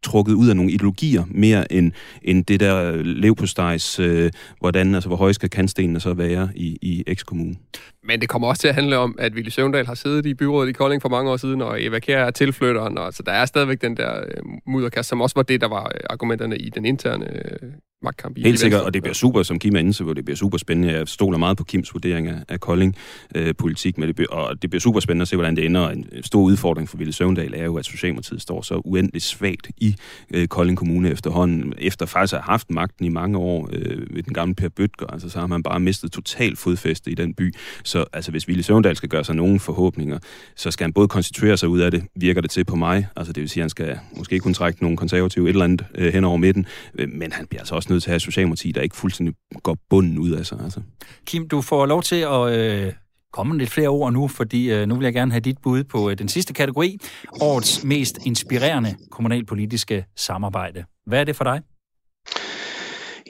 [0.04, 1.91] trukket ud af nogle ideologier, mere end,
[2.22, 7.04] end det der levpostejs, øh, hvordan, altså hvor høje skal kantstenene så være i, i
[7.08, 7.56] ekskommune.
[8.04, 10.70] Men det kommer også til at handle om, at Ville Søvndal har siddet i byrådet
[10.70, 13.46] i Kolding for mange år siden, og Eva Kjær er tilflytteren, og så der er
[13.46, 16.86] stadigvæk den der øh, mudderkast, som også var det, der var øh, argumenterne i den
[16.86, 17.72] interne øh,
[18.04, 18.38] magtkamp.
[18.38, 20.93] I Helt sikkert, og det bliver super, som Kim er inde det bliver super spændende.
[20.93, 24.70] Jeg stoler meget på Kims vurdering af, af Kolding-politik, øh, men det bliver, og det
[24.70, 25.89] bliver super spændende at se, hvordan det ender.
[25.89, 29.95] En stor udfordring for Ville Søvndal er jo, at Socialdemokratiet står så uendeligt svagt i
[30.34, 34.24] øh, Kolding Kommune efterhånden, efter faktisk at have haft magten i mange år øh, ved
[34.24, 35.08] den gamle Per Bøtger.
[35.08, 37.54] Altså, så har man bare mistet totalt fodfæste i den by.
[37.84, 40.20] Så altså, hvis Ville Søvndal skal gøre sig nogen forhåbninger,
[40.56, 43.08] så skal han både konstituere sig ud af det, virker det til på mig.
[43.16, 45.86] Altså, det vil sige, at han skal måske kunne trække nogle konservative et eller andet
[45.95, 46.66] øh, hen over midten,
[46.99, 49.78] øh, men han bliver altså også nødt til at have Socialdemokrati, der ikke fuldstændig går
[49.89, 50.60] bunden ud af sig.
[50.64, 50.82] Altså.
[51.26, 52.94] Kim, du får lov til at øh,
[53.34, 56.10] komme lidt flere ord nu, fordi øh, nu vil jeg gerne have dit bud på
[56.10, 56.98] øh, den sidste kategori,
[57.41, 60.84] årets mest inspirerende kommunalpolitiske samarbejde.
[61.06, 61.62] Hvad er det for dig?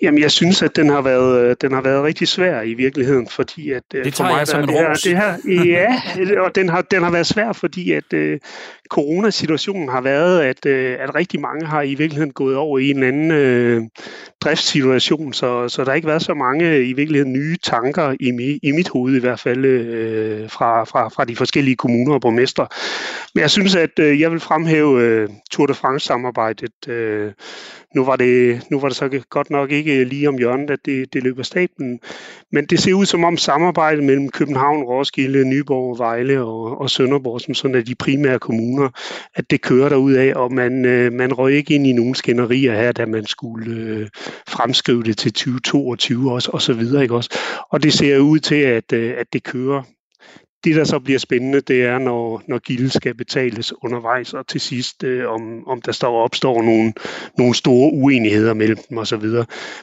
[0.03, 3.27] Jamen, jeg synes, at den har været, øh, den har været rigtig svær i virkeligheden,
[3.27, 3.83] fordi at...
[3.93, 6.69] Øh, det tager for mig, jeg som en det her, det her, Ja, og den
[6.69, 8.37] har, den har været svær, fordi at uh,
[8.89, 13.03] coronasituationen har været, at, uh, at rigtig mange har i virkeligheden gået over i en
[13.03, 13.83] anden uh,
[14.41, 18.59] driftssituation, så, så der har ikke været så mange i virkeligheden nye tanker i, mi,
[18.63, 22.65] i mit hoved i hvert fald uh, fra, fra, fra de forskellige kommuner og borgmester.
[23.35, 26.73] Men jeg synes, at uh, jeg vil fremhæve uh, Tour de France-samarbejdet.
[26.87, 27.31] Uh,
[27.95, 30.79] nu var, det, nu var det så godt nok ikke Øh, lige om hjørnet, at
[30.85, 31.99] det, det løber stablen.
[32.51, 37.41] Men det ser ud som om samarbejdet mellem København, Roskilde, Nyborg, Vejle og, og Sønderborg,
[37.41, 38.89] som sådan er de primære kommuner,
[39.35, 42.75] at det kører derud af, og man, øh, man røg ikke ind i nogen skænderier
[42.75, 44.07] her, da man skulle øh,
[44.47, 47.03] fremskrive det til 2022 også, og så videre.
[47.03, 47.39] Ikke også?
[47.69, 49.83] Og det ser ud til, at, øh, at det kører
[50.63, 54.61] det, der så bliver spændende, det er, når, når gildet skal betales undervejs, og til
[54.61, 56.93] sidst, øh, om, om der står opstår nogle,
[57.37, 59.25] nogle store uenigheder mellem dem osv.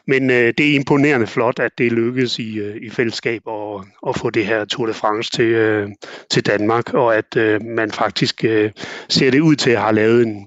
[0.06, 4.16] Men øh, det er imponerende flot, at det lykkedes i, øh, i fællesskab at, at
[4.16, 5.88] få det her Tour de France til, øh,
[6.30, 8.70] til Danmark, og at øh, man faktisk øh,
[9.08, 10.46] ser det ud til at have lavet en,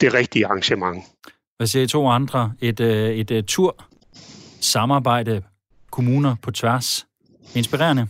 [0.00, 1.04] det rigtige arrangement.
[1.56, 2.52] Hvad siger I to andre?
[2.60, 3.84] Et, øh, et, et tur
[4.60, 5.42] samarbejde
[5.90, 7.06] kommuner på tværs.
[7.54, 8.06] Inspirerende?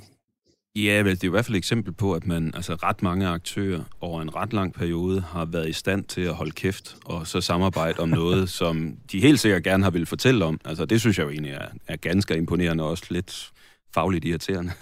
[0.76, 3.26] Ja, vel, det er i hvert fald et eksempel på, at man, altså ret mange
[3.26, 7.26] aktører over en ret lang periode har været i stand til at holde kæft og
[7.26, 10.60] så samarbejde om noget, som de helt sikkert gerne har ville fortælle om.
[10.64, 13.50] Altså det synes jeg jo egentlig er, er ganske imponerende og også lidt
[13.94, 14.72] fagligt irriterende,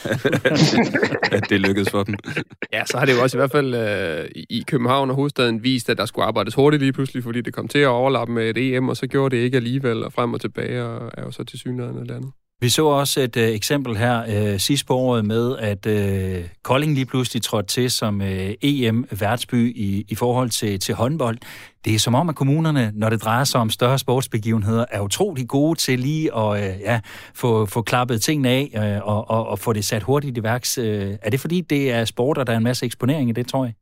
[1.37, 2.15] at det lykkedes for dem.
[2.73, 5.91] Ja, så har det jo også i hvert fald øh, i København og hovedstaden vist,
[5.91, 8.75] at der skulle arbejdes hurtigt lige pludselig, fordi det kom til at overlappe med et
[8.75, 11.45] EM, og så gjorde det ikke alligevel, og frem og tilbage, og er jo så
[11.45, 12.33] til synligheden eller andet.
[12.63, 16.95] Vi så også et øh, eksempel her øh, sidst på året med, at øh, Kolding
[16.95, 21.39] lige pludselig trådte til som øh, EM-værtsby i, i forhold til, til håndbold.
[21.85, 25.49] Det er som om, at kommunerne, når det drejer sig om større sportsbegivenheder, er utrolig
[25.49, 27.01] gode til lige at øh, ja,
[27.35, 30.79] få, få klappet tingene af øh, og, og, og få det sat hurtigt i værks.
[30.79, 33.47] Øh, er det fordi, det er sport, og der er en masse eksponering i det,
[33.47, 33.75] tror jeg?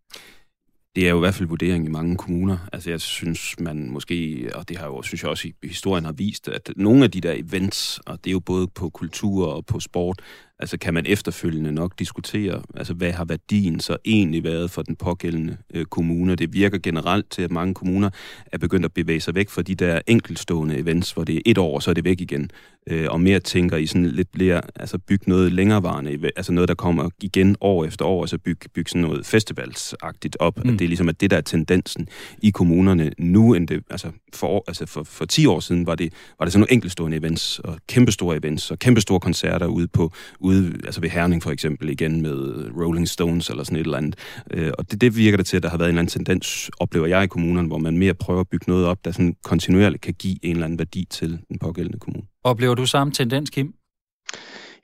[0.96, 2.58] Det er jo i hvert fald vurdering i mange kommuner.
[2.72, 6.12] Altså jeg synes, man måske, og det har jo, synes jeg også, i historien har
[6.12, 9.66] vist, at nogle af de der events, og det er jo både på kultur og
[9.66, 10.22] på sport,
[10.58, 14.96] altså kan man efterfølgende nok diskutere, altså hvad har værdien så egentlig været for den
[14.96, 16.36] pågældende øh, kommune.
[16.36, 18.10] Det virker generelt til, at mange kommuner
[18.46, 21.58] er begyndt at bevæge sig væk fra de der enkeltstående events, hvor det er et
[21.58, 22.50] år, og så er det væk igen.
[22.86, 26.74] Øh, og mere tænker i sådan lidt mere, altså bygge noget længerevarende, altså noget, der
[26.74, 30.64] kommer igen år efter år, altså bygge byg sådan noget festivalsagtigt op.
[30.64, 30.70] Mm.
[30.70, 32.08] At det er ligesom, at det der er tendensen
[32.42, 36.12] i kommunerne nu, end det, altså for, altså for, for 10 år siden, var det,
[36.38, 40.60] var det sådan nogle enkeltstående events, og kæmpestore events, og kæmpestore koncerter ude på, ude
[40.60, 44.14] ude altså ved Herning for eksempel igen med Rolling Stones eller sådan et eller andet.
[44.50, 46.70] Øh, og det, det virker det til, at der har været en eller anden tendens,
[46.80, 50.02] oplever jeg i kommunerne, hvor man mere prøver at bygge noget op, der sådan kontinuerligt
[50.02, 52.29] kan give en eller anden værdi til den pågældende kommune.
[52.44, 53.74] Oplever du samme tendens, Kim?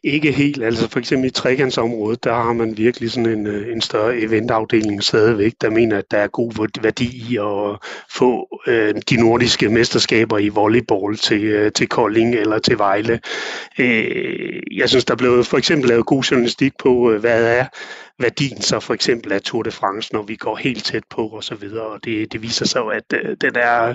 [0.04, 0.62] Ikke helt.
[0.62, 5.02] Altså for eksempel i trekantsområdet, der har man virkelig sådan en, øh, en større eventafdeling
[5.02, 7.78] stadigvæk, der mener, at der er god værdi i at
[8.10, 13.20] få øh, de nordiske mesterskaber i volleyball til, øh, til Kolding eller til Vejle.
[13.78, 17.64] Øh, jeg synes, der blev for eksempel lavet god journalistik på, øh, hvad er
[18.18, 21.44] værdien så for eksempel af Tour de France, når vi går helt tæt på og
[21.44, 21.86] så videre.
[21.86, 23.94] Og det, det viser sig jo, at øh, den, er,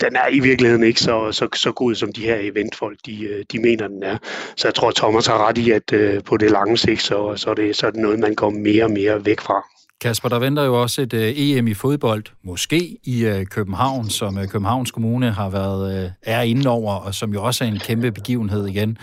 [0.00, 3.44] den er i virkeligheden ikke så, så, så god, som de her eventfolk, de, øh,
[3.52, 4.18] de mener, den er.
[4.56, 7.50] Så jeg tror, Thomas har ret i, at øh, på det lange sigt, så, så,
[7.50, 9.64] er det, så er det noget, man går mere og mere væk fra.
[10.00, 14.10] Kasper, der venter jo også et øh, uh, EM i fodbold, måske i uh, København,
[14.10, 17.68] som uh, Københavns Kommune har været uh, er inde over, og som jo også er
[17.68, 18.98] en kæmpe begivenhed igen.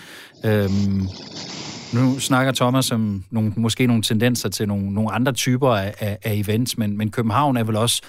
[0.46, 1.02] Øhm,
[1.96, 6.18] nu snakker Thomas om nogle, måske nogle tendenser til nogle, nogle andre typer af, af,
[6.24, 8.02] af events, men, men København er vel også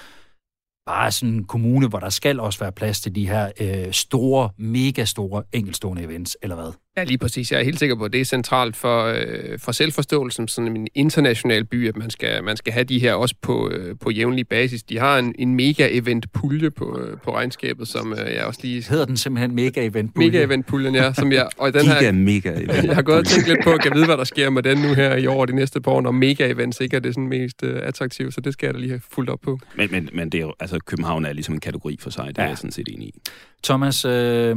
[0.86, 4.50] bare sådan en kommune, hvor der skal også være plads til de her øh, store,
[4.58, 6.72] mega store enkelstående events, eller hvad?
[6.98, 7.52] Ja, lige præcis.
[7.52, 10.76] Jeg er helt sikker på, at det er centralt for, øh, for selvforståelsen som sådan
[10.76, 14.10] en international by, at man skal, man skal have de her også på, øh, på
[14.10, 14.82] jævnlig basis.
[14.82, 18.84] De har en, en mega-event-pulje på, øh, på regnskabet, som øh, jeg også lige...
[18.90, 20.30] Hedder den simpelthen mega-event-pulje?
[20.30, 21.12] Mega-event-puljen, ja.
[21.12, 23.94] Som jeg, og den her, mega-event Jeg har gået og tænkt lidt på, at jeg
[23.94, 26.12] vide, hvad der sker med den nu her i år de næste par år, når
[26.12, 29.02] mega-events ikke er det sådan mest øh, attraktivt, så det skal jeg da lige have
[29.10, 29.58] fuldt op på.
[29.76, 32.38] Men, men, men det er jo, altså, København er ligesom en kategori for sig, det
[32.38, 32.42] ja.
[32.42, 33.20] er jeg sådan set enig i.
[33.64, 34.56] Thomas, øh,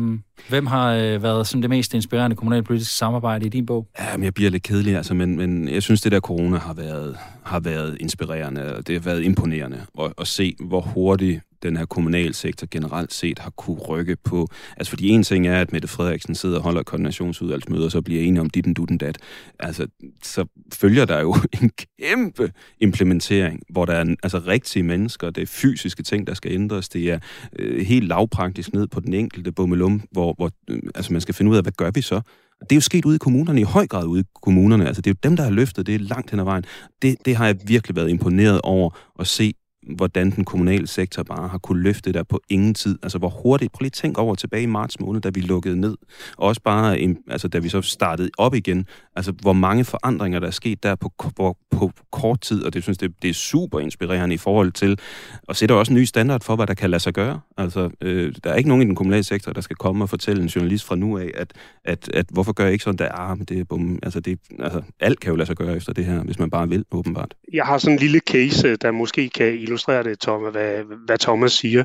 [0.50, 3.88] hvem har øh, været sådan det mest inspirerende kommunalpolitiske samarbejde i din bog?
[4.00, 6.74] Ja, men jeg bliver lidt kedelig, altså, men, men jeg synes, det der corona har
[6.74, 11.78] været, har været inspirerende, og det har været imponerende at, at se, hvor hurtigt den
[11.78, 14.48] her kommunalsektor generelt set har kunne rykke på.
[14.78, 18.22] Altså fordi en ting er, at Mette Frederiksen sidder og holder koordinationsudvalgsmøder, og så bliver
[18.22, 19.18] enige om dit og dutten dat.
[19.60, 19.88] Altså,
[20.24, 25.46] så følger der jo en kæmpe implementering, hvor der er altså rigtige mennesker, det er
[25.46, 27.20] fysiske ting, der skal ændres, det er
[27.60, 31.52] øh, helt lavpraktisk ned på den enkelte bummelum, hvor, hvor øh, altså man skal finde
[31.52, 32.22] ud af, hvad gør vi så?
[32.60, 34.88] Det er jo sket ude i kommunerne, i høj grad ude i kommunerne.
[34.88, 36.64] Altså, det er jo dem, der har løftet det langt hen ad vejen.
[37.02, 38.90] Det, det har jeg virkelig været imponeret over
[39.20, 39.54] at se
[39.96, 43.00] hvordan den kommunale sektor bare har kunne løfte der på ingen tid.
[43.04, 45.98] Altså hvor hurtigt, prøv lige tænk over tilbage i marts måned, da vi lukkede ned.
[46.38, 48.86] Og også bare, altså da vi så startede op igen,
[49.16, 52.84] altså hvor mange forandringer der er sket der på, på, på kort tid, og det
[52.84, 55.00] synes det, det er super inspirerende i forhold til,
[55.48, 57.40] og sætter også en ny standard for, hvad der kan lade sig gøre.
[57.58, 60.44] Altså, øh, der er ikke nogen i den kommunale sektor, der skal komme og fortælle
[60.44, 61.54] en journalist fra nu af, at,
[61.86, 64.40] at, at hvorfor gør jeg ikke sådan, der ah, men det er bum, altså, det,
[64.60, 67.34] altså alt kan jo lade sig gøre efter det her, hvis man bare vil, åbenbart.
[67.54, 71.52] Jeg har sådan en lille case, der måske kan illustrere det, Thomas, hvad, hvad Thomas
[71.52, 71.84] siger.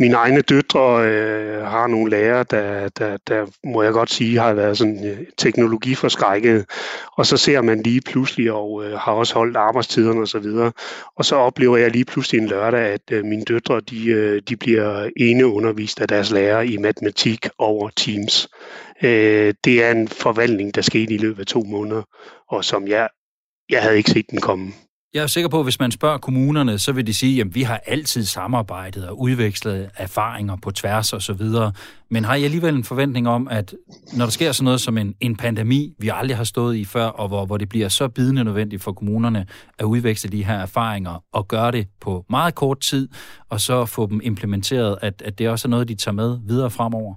[0.00, 4.52] Mine egne døtre øh, har nogle lærere, der, der, der, må jeg godt sige, har
[4.52, 6.64] været sådan øh, teknologiforskrækket.
[7.16, 10.46] Og så ser man lige pludselig, og øh, har også holdt arbejdstiderne osv.
[10.46, 10.72] Og,
[11.16, 14.56] og så oplever jeg lige pludselig en lørdag, at øh, mine døtre, de, øh, de
[14.56, 18.48] bliver ene undervist af deres lærer i matematik over Teams.
[19.02, 22.02] Øh, det er en forvandling, der skete i løbet af to måneder,
[22.48, 23.08] og som jeg,
[23.70, 24.72] jeg havde ikke set den komme.
[25.16, 27.62] Jeg er sikker på, at hvis man spørger kommunerne, så vil de sige, at vi
[27.62, 31.72] har altid samarbejdet og udvekslet erfaringer på tværs og så videre.
[32.10, 33.74] Men har I alligevel en forventning om, at
[34.16, 37.06] når der sker sådan noget som en, en pandemi, vi aldrig har stået i før,
[37.06, 39.46] og hvor, hvor det bliver så bidende nødvendigt for kommunerne
[39.78, 43.08] at udveksle de her erfaringer og gøre det på meget kort tid,
[43.48, 46.70] og så få dem implementeret, at, at det også er noget, de tager med videre
[46.70, 47.14] fremover?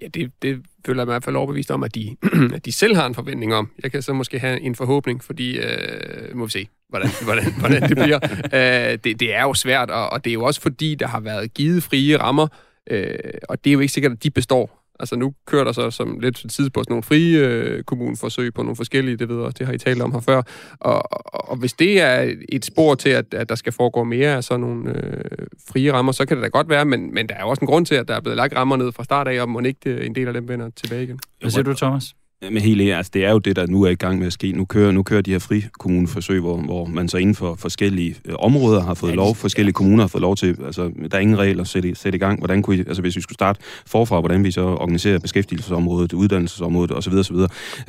[0.00, 2.16] Ja, det, det føler jeg mig i hvert fald overbevist om, at de,
[2.54, 3.70] at de selv har en forventning om.
[3.82, 7.88] Jeg kan så måske have en forhåbning, fordi, øh, må vi se, hvordan, hvordan, hvordan
[7.88, 8.18] det bliver.
[8.44, 11.20] øh, det, det er jo svært, og, og det er jo også fordi, der har
[11.20, 12.46] været givet frie rammer,
[12.90, 13.18] øh,
[13.48, 14.81] og det er jo ikke sikkert, at de består.
[15.02, 18.62] Altså nu kører der så som lidt tid på sådan nogle frie øh, kommuneforsøg på
[18.62, 20.42] nogle forskellige, det ved jeg det har I talt om her før.
[20.80, 24.36] Og, og, og hvis det er et spor til, at, at der skal foregå mere
[24.36, 27.34] af sådan nogle øh, frie rammer, så kan det da godt være, men, men der
[27.34, 29.42] er også en grund til, at der er blevet lagt rammer ned fra start af,
[29.42, 31.18] og må ikke det, en del af dem vender tilbage igen.
[31.40, 32.14] Hvad siger du, Thomas?
[32.50, 34.52] Men helt altså det er jo det, der nu er i gang med at ske.
[34.52, 38.34] Nu kører, nu kører de her frikommuneforsøg, hvor, hvor man så inden for forskellige øh,
[38.38, 41.38] områder har fået ja, lov, forskellige kommuner har fået lov til, altså der er ingen
[41.38, 42.38] regler at sætte, sætte i gang.
[42.38, 46.96] Hvordan kunne I, altså hvis vi skulle starte forfra, hvordan vi så organiserer beskæftigelsesområdet, uddannelsesområdet
[46.96, 47.12] osv.
[47.12, 47.36] osv.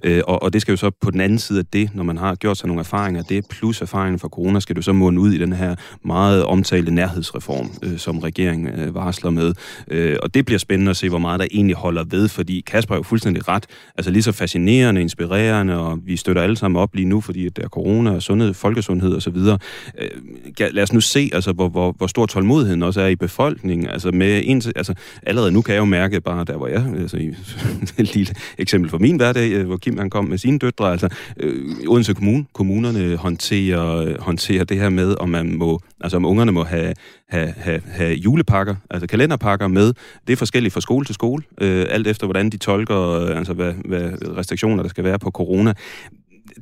[0.04, 2.18] Øh, og, og det skal jo så på den anden side af det, når man
[2.18, 5.32] har gjort sig nogle erfaringer, det plus erfaringen fra corona, skal du så måne ud
[5.32, 5.76] i den her
[6.06, 9.54] meget omtalte nærhedsreform, øh, som regeringen øh, varsler med.
[9.88, 12.96] Øh, og det bliver spændende at se, hvor meget der egentlig holder ved, fordi Kasper
[12.96, 13.66] er jo fuldstændig ret.
[13.98, 17.64] Altså lige så fascinerende, inspirerende, og vi støtter alle sammen op lige nu, fordi der
[17.64, 19.38] er corona og sundhed, folkesundhed osv.
[19.38, 20.10] Øh,
[20.60, 23.90] lad os nu se, altså, hvor, hvor, hvor stor tålmodigheden også er i befolkningen.
[23.90, 24.94] Altså, med en, altså,
[25.26, 27.28] allerede nu kan jeg jo mærke, bare der hvor jeg, altså, i,
[28.02, 31.08] et lille eksempel fra min hverdag, øh, hvor Kim han kom med sine døtre, altså,
[31.40, 36.26] øh, Odense Kommune, kommunerne håndterer, øh, håndterer det her med, om man må, altså om
[36.26, 36.94] ungerne må have,
[37.34, 39.94] have, have, have julepakker, altså kalenderpakker med.
[40.28, 43.54] Det er forskelligt fra skole til skole, øh, alt efter hvordan de tolker, øh, altså
[43.54, 45.74] hvad, hvad restriktioner der skal være på corona.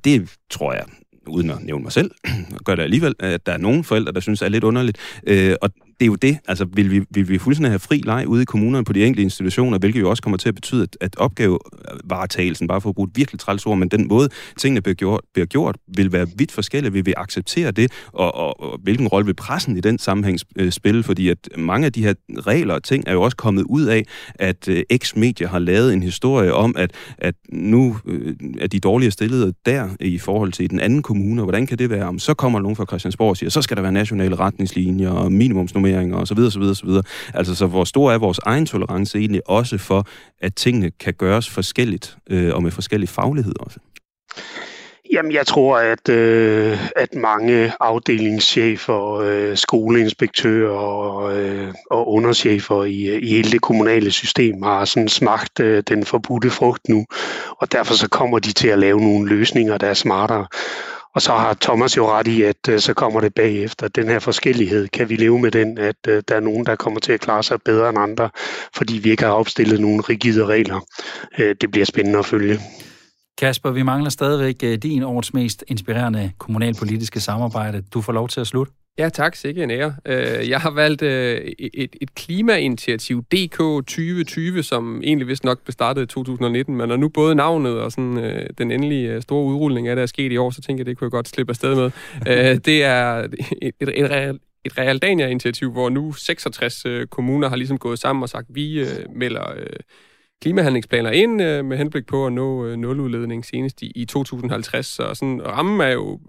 [0.04, 0.84] Det tror jeg
[1.28, 2.12] uden at nævne mig selv,
[2.66, 4.98] gør det alligevel, at der er nogle forældre, der synes er lidt underligt.
[5.28, 5.70] Øh, og
[6.02, 8.45] det er jo det, altså vil vi, vil vi fuldstændig have fri leg ude i
[8.45, 12.68] kommunerne på de enkelte institutioner, hvilket jo også kommer til at betyde, at, at opgavevaretagelsen,
[12.68, 15.45] bare for at bruge et virkelig træls ord, men den måde, tingene bliver gjort, bliver
[15.45, 16.93] gjort vil være vidt forskellige.
[16.93, 20.72] Vi vil acceptere det, og, og, og hvilken rolle vil pressen i den sammenhæng øh,
[20.72, 22.14] spille, fordi at mange af de her
[22.47, 26.04] regler og ting er jo også kommet ud af, at øh, X-medier har lavet en
[26.04, 30.80] historie om, at, at nu øh, er de dårligere stillede der i forhold til den
[30.80, 32.06] anden kommune, og hvordan kan det være?
[32.08, 35.32] Om så kommer nogen fra Christiansborg og siger, så skal der være nationale retningslinjer og
[35.32, 36.39] minimumsnormeringer normeringer osv.
[36.39, 36.62] osv.
[36.62, 36.89] osv.
[37.34, 40.08] Altså, så hvor stor er vores egen tolerance egentlig også for,
[40.42, 43.80] at tingene kan gøres forskelligt øh, og med forskellig faglighed også?
[45.14, 53.04] Jamen, jeg tror, at, øh, at mange afdelingschefer, øh, skoleinspektører og, øh, og underchefer i,
[53.04, 57.06] øh, i hele det kommunale system har sådan smagt øh, den forbudte frugt nu,
[57.50, 60.48] og derfor så kommer de til at lave nogle løsninger, der er smartere.
[61.16, 63.88] Og så har Thomas jo ret i, at øh, så kommer det bagefter.
[63.88, 66.99] Den her forskellighed, kan vi leve med den, at øh, der er nogen, der kommer
[66.99, 68.30] til at klare sig bedre end andre,
[68.76, 70.80] fordi vi ikke har opstillet nogle rigide regler.
[71.39, 72.59] Øh, det bliver spændende at følge.
[73.38, 77.84] Kasper, vi mangler stadigvæk øh, din årets mest inspirerende kommunalpolitiske samarbejde.
[77.93, 78.74] Du får lov til at slutte.
[79.02, 79.36] Ja, tak.
[79.36, 79.95] Sikke en ære.
[80.06, 85.72] Øh, jeg har valgt øh, et, et klimainitiativ, DK 2020, som egentlig vist nok blev
[85.72, 89.88] startet i 2019, men når nu både navnet og sådan, øh, den endelige store udrulning
[89.88, 91.76] af det er sket i år, så tænker jeg, det kunne jeg godt slippe afsted
[91.76, 91.91] med.
[92.70, 98.24] Det er et, et, et, et Realdania-initiativ, hvor nu 66 kommuner har ligesom gået sammen
[98.24, 98.86] og sagt, vi
[99.16, 99.43] melder
[100.41, 104.86] klimahandlingsplaner ind med henblik på at nå nuludledning senest i, i 2050.
[104.86, 106.20] Så sådan, rammen er jo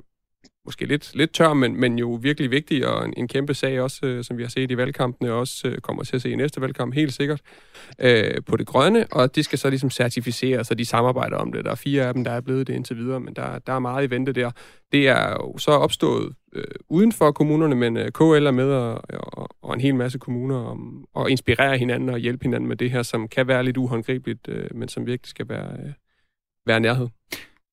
[0.65, 4.07] måske lidt, lidt tør, men, men jo virkelig vigtig, og en, en kæmpe sag også,
[4.07, 6.37] øh, som vi har set i valgkampene, og også øh, kommer til at se i
[6.37, 7.41] næste valgkamp, helt sikkert,
[7.99, 11.65] øh, på det grønne, og de skal så ligesom certificere, så de samarbejder om det.
[11.65, 13.79] Der er fire af dem, der er blevet det indtil videre, men der, der er
[13.79, 14.51] meget i vente der.
[14.93, 19.03] Det er jo så opstået øh, uden for kommunerne, men øh, KL er med, og,
[19.13, 22.91] og, og en hel masse kommuner, om, og inspirere hinanden og hjælpe hinanden med det
[22.91, 25.93] her, som kan være lidt uhåndgribeligt, øh, men som virkelig skal være, øh,
[26.67, 27.09] være nærhed.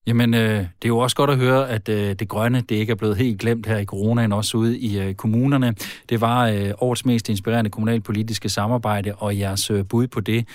[0.06, 2.90] Jamen, øh, det er jo også godt at høre, at øh, det grønne, det ikke
[2.90, 5.74] er blevet helt glemt her i coronaen, også ude i øh, kommunerne.
[6.08, 10.48] Det var øh, årets mest inspirerende kommunalpolitiske samarbejde, og jeres øh, bud på det.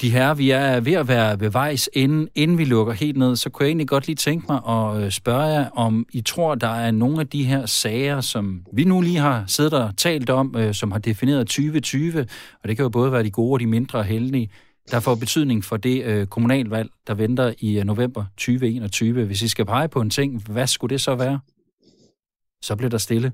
[0.00, 3.36] De her, vi er ved at være ved vejs, inden, inden vi lukker helt ned,
[3.36, 6.54] så kunne jeg egentlig godt lige tænke mig at øh, spørge jer, om I tror,
[6.54, 10.30] der er nogle af de her sager, som vi nu lige har siddet og talt
[10.30, 12.20] om, øh, som har defineret 2020,
[12.62, 14.50] og det kan jo både være de gode og de mindre heldige,
[14.90, 19.24] der får betydning for det øh, kommunalvalg, der venter i øh, november 2021.
[19.24, 21.40] Hvis I skal pege på en ting, hvad skulle det så være?
[22.62, 23.32] Så bliver der stille.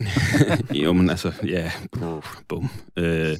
[0.84, 1.70] jo, men altså, ja,
[2.48, 2.68] bum.
[2.98, 3.36] Øh,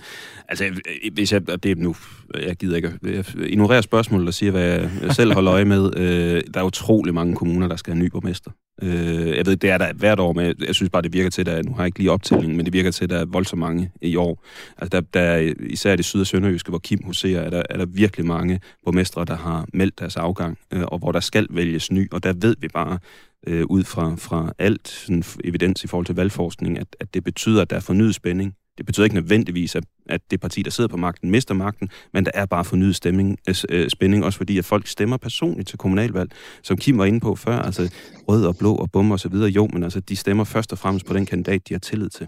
[0.49, 0.81] altså,
[1.13, 1.97] hvis jeg, det er nu,
[2.35, 4.63] jeg gider ikke jeg ignorerer spørgsmålet og siger, hvad
[5.03, 5.97] jeg selv holder øje med.
[5.97, 8.51] Øh, der er utrolig mange kommuner, der skal have ny borgmester.
[8.83, 11.49] Øh, jeg ved, det er der hvert år, men jeg synes bare, det virker til,
[11.49, 13.61] at nu har jeg ikke lige optælling, men det virker til, at der er voldsomt
[13.61, 14.45] mange i år.
[14.79, 17.87] Altså, der, der især det syd- og sønderjyske, hvor Kim huserer, er der, er der
[17.87, 22.11] virkelig mange borgmestre, der har meldt deres afgang, øh, og hvor der skal vælges ny,
[22.11, 22.99] og der ved vi bare,
[23.47, 27.63] øh, ud fra, fra alt sådan, evidens i forhold til valgforskning, at, at det betyder,
[27.63, 28.55] at der er fornyet spænding.
[28.79, 32.25] Det betyder ikke nødvendigvis, at, at det parti, der sidder på magten, mister magten, men
[32.25, 35.79] der er bare fornyet stemning, øh, øh, spænding, også fordi at folk stemmer personligt til
[35.79, 36.31] kommunalvalg,
[36.63, 37.93] som Kim var inde på før, altså
[38.29, 39.51] rød og blå og bum og så videre.
[39.51, 42.27] Jo, men altså, de stemmer først og fremmest på den kandidat, de har tillid til.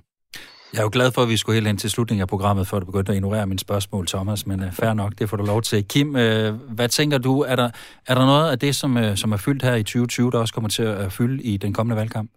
[0.72, 2.78] Jeg er jo glad for, at vi skulle helt ind til slutningen af programmet, før
[2.78, 5.62] du begyndte at ignorere mine spørgsmål, Thomas, men uh, fair nok, det får du lov
[5.62, 5.88] til.
[5.88, 6.14] Kim, uh,
[6.74, 7.70] hvad tænker du, er der,
[8.06, 10.54] er der noget af det, som, uh, som er fyldt her i 2020, der også
[10.54, 12.30] kommer til at fylde i den kommende valgkamp?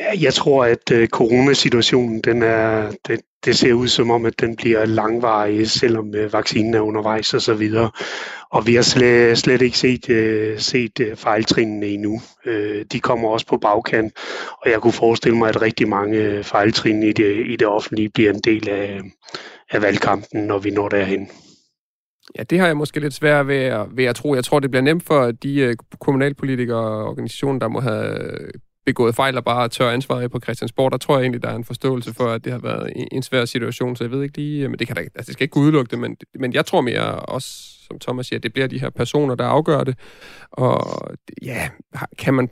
[0.00, 4.40] Ja, jeg tror, at øh, coronasituationen, den er, det, det ser ud som om, at
[4.40, 7.90] den bliver langvarig, selvom øh, vaccinen er undervejs og så videre.
[8.50, 12.20] Og vi har slet, slet ikke set, øh, set øh, fejltrinene endnu.
[12.46, 14.12] Øh, de kommer også på bagkant,
[14.62, 18.10] og jeg kunne forestille mig, at rigtig mange øh, fejltrin i det, i det offentlige
[18.14, 19.00] bliver en del af,
[19.70, 21.28] af valgkampen, når vi når derhen.
[22.38, 24.34] Ja, det har jeg måske lidt svært ved at, ved at tro.
[24.34, 28.18] Jeg tror, det bliver nemt for de øh, kommunalpolitikere og organisationer, der må have
[28.86, 30.92] begået fejl og bare tør ansvaret på Christiansborg.
[30.92, 33.44] Der tror jeg egentlig, der er en forståelse for, at det har været en svær
[33.44, 35.56] situation, så jeg ved ikke lige, øh, men det, kan da, altså, det skal ikke
[35.56, 37.48] udelukke det, men, men jeg tror mere også,
[37.88, 39.98] som Thomas siger, at det bliver de her personer, der afgør det.
[40.50, 40.80] Og
[41.42, 41.68] ja,
[42.18, 42.48] kan man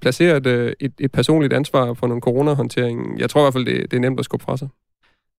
[0.00, 3.20] placere et, øh, et, et personligt ansvar for nogle coronahåndtering?
[3.20, 4.68] Jeg tror i hvert fald, det, det er nemt at skubbe fra sig.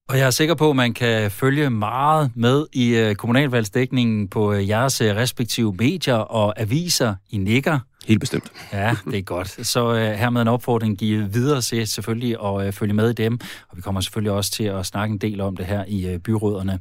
[0.10, 4.54] Og jeg er sikker på, at man kan følge meget med i øh, kommunalvalgsdækningen på
[4.54, 7.16] øh, jeres øh, respektive medier og aviser.
[7.30, 7.80] I nikker.
[8.08, 8.52] Helt bestemt.
[8.74, 9.68] Ja, det er godt.
[9.68, 13.40] Så hermed en opfordring give videre til selvfølgelig at følge med i dem.
[13.70, 16.80] Og vi kommer selvfølgelig også til at snakke en del om det her i byråderne.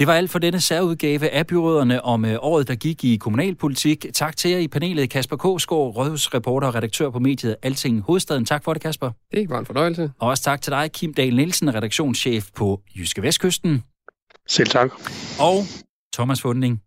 [0.00, 4.06] Det var alt for denne særudgave af byråderne om øh, året, der gik i kommunalpolitik.
[4.14, 8.44] Tak til jer i panelet, Kasper Kåsgaard, rådhusreporter og redaktør på mediet Alting Hovedstaden.
[8.44, 9.10] Tak for det, Kasper.
[9.32, 10.12] Det var en fornøjelse.
[10.18, 13.82] Og også tak til dig, Kim Dahl Nielsen, redaktionschef på Jyske Vestkysten.
[14.48, 14.90] Selv tak.
[15.40, 15.64] Og
[16.14, 16.82] Thomas Funding,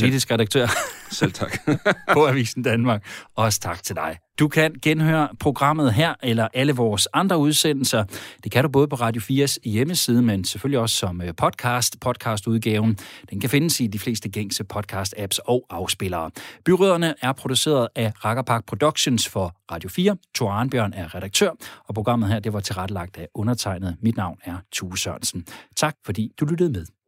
[0.00, 0.66] politisk redaktør.
[1.10, 1.58] Selv tak.
[2.14, 3.06] på Avisen Danmark.
[3.34, 4.18] Også tak til dig.
[4.38, 8.04] Du kan genhøre programmet her eller alle vores andre udsendelser.
[8.44, 12.00] Det kan du både på Radio 4's hjemmeside, men selvfølgelig også som øh, podcast.
[12.00, 12.98] Podcastudgaven
[13.30, 16.30] den kan findes i de fleste gængse podcast-apps og afspillere.
[16.64, 20.16] Byråderne er produceret af Rakkerpark Productions for Radio 4.
[20.34, 21.50] Thor Arnbjørn er redaktør,
[21.88, 23.96] og programmet her det var tilrettelagt af undertegnet.
[24.02, 25.44] Mit navn er Tue Sørensen.
[25.76, 27.03] Tak fordi du lyttede med.